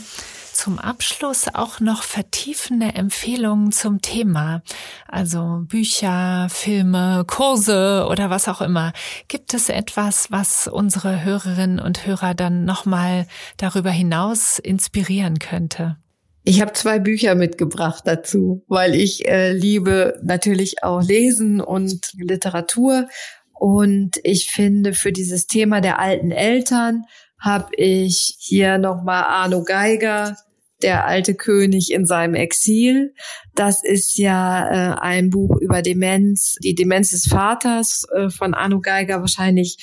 [0.59, 4.61] zum Abschluss auch noch vertiefende Empfehlungen zum Thema,
[5.07, 8.91] also Bücher, Filme, Kurse oder was auch immer.
[9.29, 15.95] Gibt es etwas, was unsere Hörerinnen und Hörer dann nochmal darüber hinaus inspirieren könnte?
[16.43, 23.07] Ich habe zwei Bücher mitgebracht dazu, weil ich äh, liebe natürlich auch Lesen und Literatur.
[23.53, 27.05] Und ich finde, für dieses Thema der alten Eltern
[27.39, 30.35] habe ich hier nochmal Arno Geiger
[30.81, 33.13] der alte König in seinem Exil.
[33.55, 38.79] Das ist ja äh, ein Buch über Demenz, die Demenz des Vaters äh, von Arno
[38.79, 39.77] Geiger wahrscheinlich.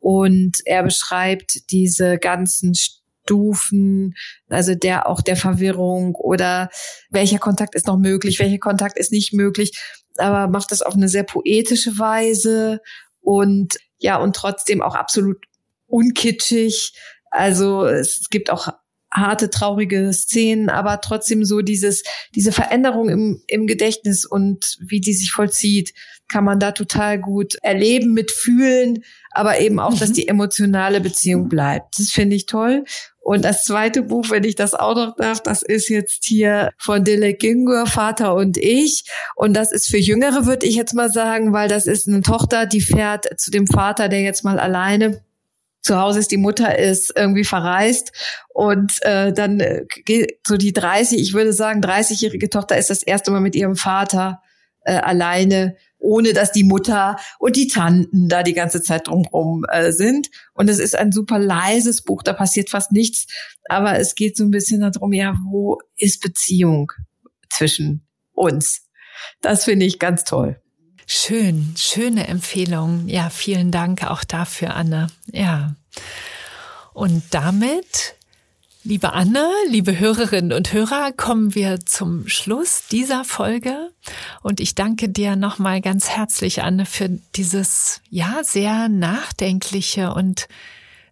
[0.00, 4.14] Und er beschreibt diese ganzen Stufen,
[4.48, 6.68] also der auch der Verwirrung oder
[7.10, 9.78] welcher Kontakt ist noch möglich, welcher Kontakt ist nicht möglich,
[10.16, 12.80] aber macht das auf eine sehr poetische Weise
[13.20, 15.38] und ja und trotzdem auch absolut
[15.86, 16.92] unkitschig.
[17.30, 18.68] Also es gibt auch
[19.12, 22.02] harte, traurige Szenen, aber trotzdem so dieses,
[22.34, 25.92] diese Veränderung im, im Gedächtnis und wie die sich vollzieht,
[26.28, 29.02] kann man da total gut erleben, mitfühlen,
[29.32, 29.98] aber eben auch, mhm.
[29.98, 31.98] dass die emotionale Beziehung bleibt.
[31.98, 32.84] Das finde ich toll.
[33.18, 37.04] Und das zweite Buch, wenn ich das auch noch darf, das ist jetzt hier von
[37.04, 39.04] Dile Gingur, Vater und ich.
[39.36, 42.66] Und das ist für Jüngere, würde ich jetzt mal sagen, weil das ist eine Tochter,
[42.66, 45.22] die fährt zu dem Vater, der jetzt mal alleine
[45.82, 48.12] zu Hause ist, die Mutter ist irgendwie verreist
[48.48, 53.02] und äh, dann äh, geht so die 30, ich würde sagen, 30-jährige Tochter ist das
[53.02, 54.42] erste Mal mit ihrem Vater
[54.84, 59.92] äh, alleine, ohne dass die Mutter und die Tanten da die ganze Zeit drumherum äh,
[59.92, 60.28] sind.
[60.54, 63.26] Und es ist ein super leises Buch, da passiert fast nichts,
[63.68, 66.92] aber es geht so ein bisschen darum, ja, wo ist Beziehung
[67.50, 68.82] zwischen uns?
[69.42, 70.60] Das finde ich ganz toll.
[71.12, 73.08] Schön, schöne Empfehlung.
[73.08, 75.08] Ja, vielen Dank auch dafür, Anne.
[75.32, 75.74] Ja.
[76.92, 78.14] Und damit,
[78.84, 83.90] liebe Anne, liebe Hörerinnen und Hörer, kommen wir zum Schluss dieser Folge.
[84.42, 90.46] Und ich danke dir nochmal ganz herzlich, Anne, für dieses, ja, sehr nachdenkliche und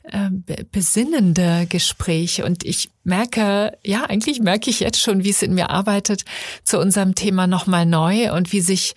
[0.05, 0.31] äh,
[0.71, 2.43] besinnende Gespräch.
[2.43, 6.25] Und ich merke, ja, eigentlich merke ich jetzt schon, wie es in mir arbeitet,
[6.63, 8.95] zu unserem Thema nochmal neu und wie sich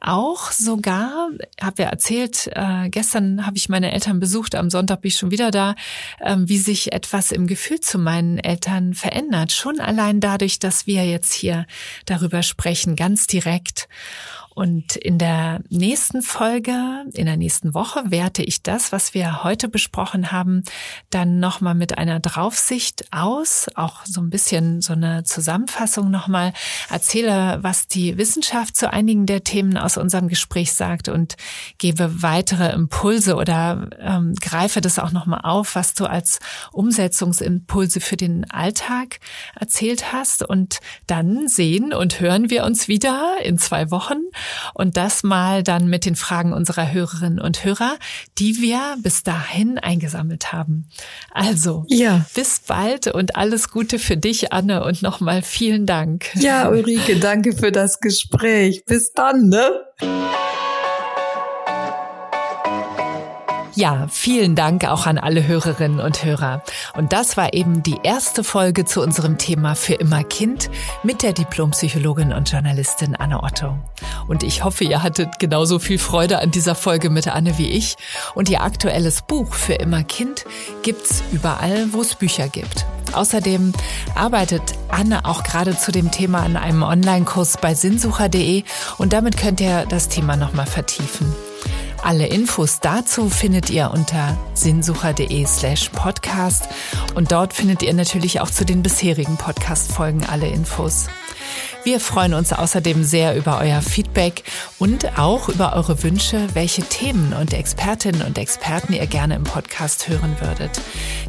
[0.00, 1.28] auch sogar,
[1.60, 5.30] habe ja erzählt, äh, gestern habe ich meine Eltern besucht, am Sonntag bin ich schon
[5.30, 5.74] wieder da,
[6.20, 9.52] äh, wie sich etwas im Gefühl zu meinen Eltern verändert.
[9.52, 11.66] Schon allein dadurch, dass wir jetzt hier
[12.06, 13.88] darüber sprechen, ganz direkt.
[14.54, 19.68] Und in der nächsten Folge, in der nächsten Woche werte ich das, was wir heute
[19.68, 20.64] besprochen haben,
[21.10, 26.52] dann nochmal mit einer Draufsicht aus, auch so ein bisschen so eine Zusammenfassung nochmal,
[26.90, 31.36] erzähle, was die Wissenschaft zu einigen der Themen aus unserem Gespräch sagt und
[31.78, 36.40] gebe weitere Impulse oder ähm, greife das auch nochmal auf, was du als
[36.72, 39.20] Umsetzungsimpulse für den Alltag
[39.58, 40.42] erzählt hast.
[40.42, 44.18] Und dann sehen und hören wir uns wieder in zwei Wochen
[44.74, 47.96] und das mal dann mit den Fragen unserer Hörerinnen und Hörer,
[48.38, 50.88] die wir bis dahin eingesammelt haben.
[51.30, 52.24] Also, ja.
[52.34, 56.26] bis bald und alles Gute für dich, Anne, und nochmal vielen Dank.
[56.34, 58.84] Ja, Ulrike, danke für das Gespräch.
[58.86, 59.70] Bis dann, ne?
[63.80, 66.62] Ja, vielen Dank auch an alle Hörerinnen und Hörer.
[66.98, 70.68] Und das war eben die erste Folge zu unserem Thema für immer Kind
[71.02, 73.78] mit der Diplompsychologin und Journalistin Anne Otto.
[74.28, 77.96] Und ich hoffe, ihr hattet genauso viel Freude an dieser Folge mit Anne wie ich.
[78.34, 80.44] Und ihr aktuelles Buch für immer Kind
[80.82, 82.84] gibt's überall, wo es Bücher gibt.
[83.14, 83.72] Außerdem
[84.14, 88.62] arbeitet Anne auch gerade zu dem Thema an einem Online-Kurs bei sinnsucher.de
[88.98, 91.34] und damit könnt ihr das Thema nochmal vertiefen.
[92.02, 96.68] Alle Infos dazu findet ihr unter sinnsucher.de slash podcast
[97.14, 101.06] und dort findet ihr natürlich auch zu den bisherigen Podcast-Folgen alle Infos.
[101.84, 104.44] Wir freuen uns außerdem sehr über euer Feedback
[104.78, 110.08] und auch über eure Wünsche, welche Themen und Expertinnen und Experten ihr gerne im Podcast
[110.08, 110.80] hören würdet.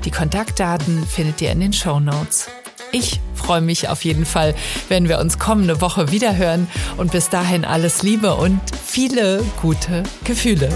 [0.03, 2.49] Die Kontaktdaten findet ihr in den Show Notes.
[2.91, 4.53] Ich freue mich auf jeden Fall,
[4.89, 6.67] wenn wir uns kommende Woche wieder hören
[6.97, 10.69] und bis dahin alles Liebe und viele gute Gefühle.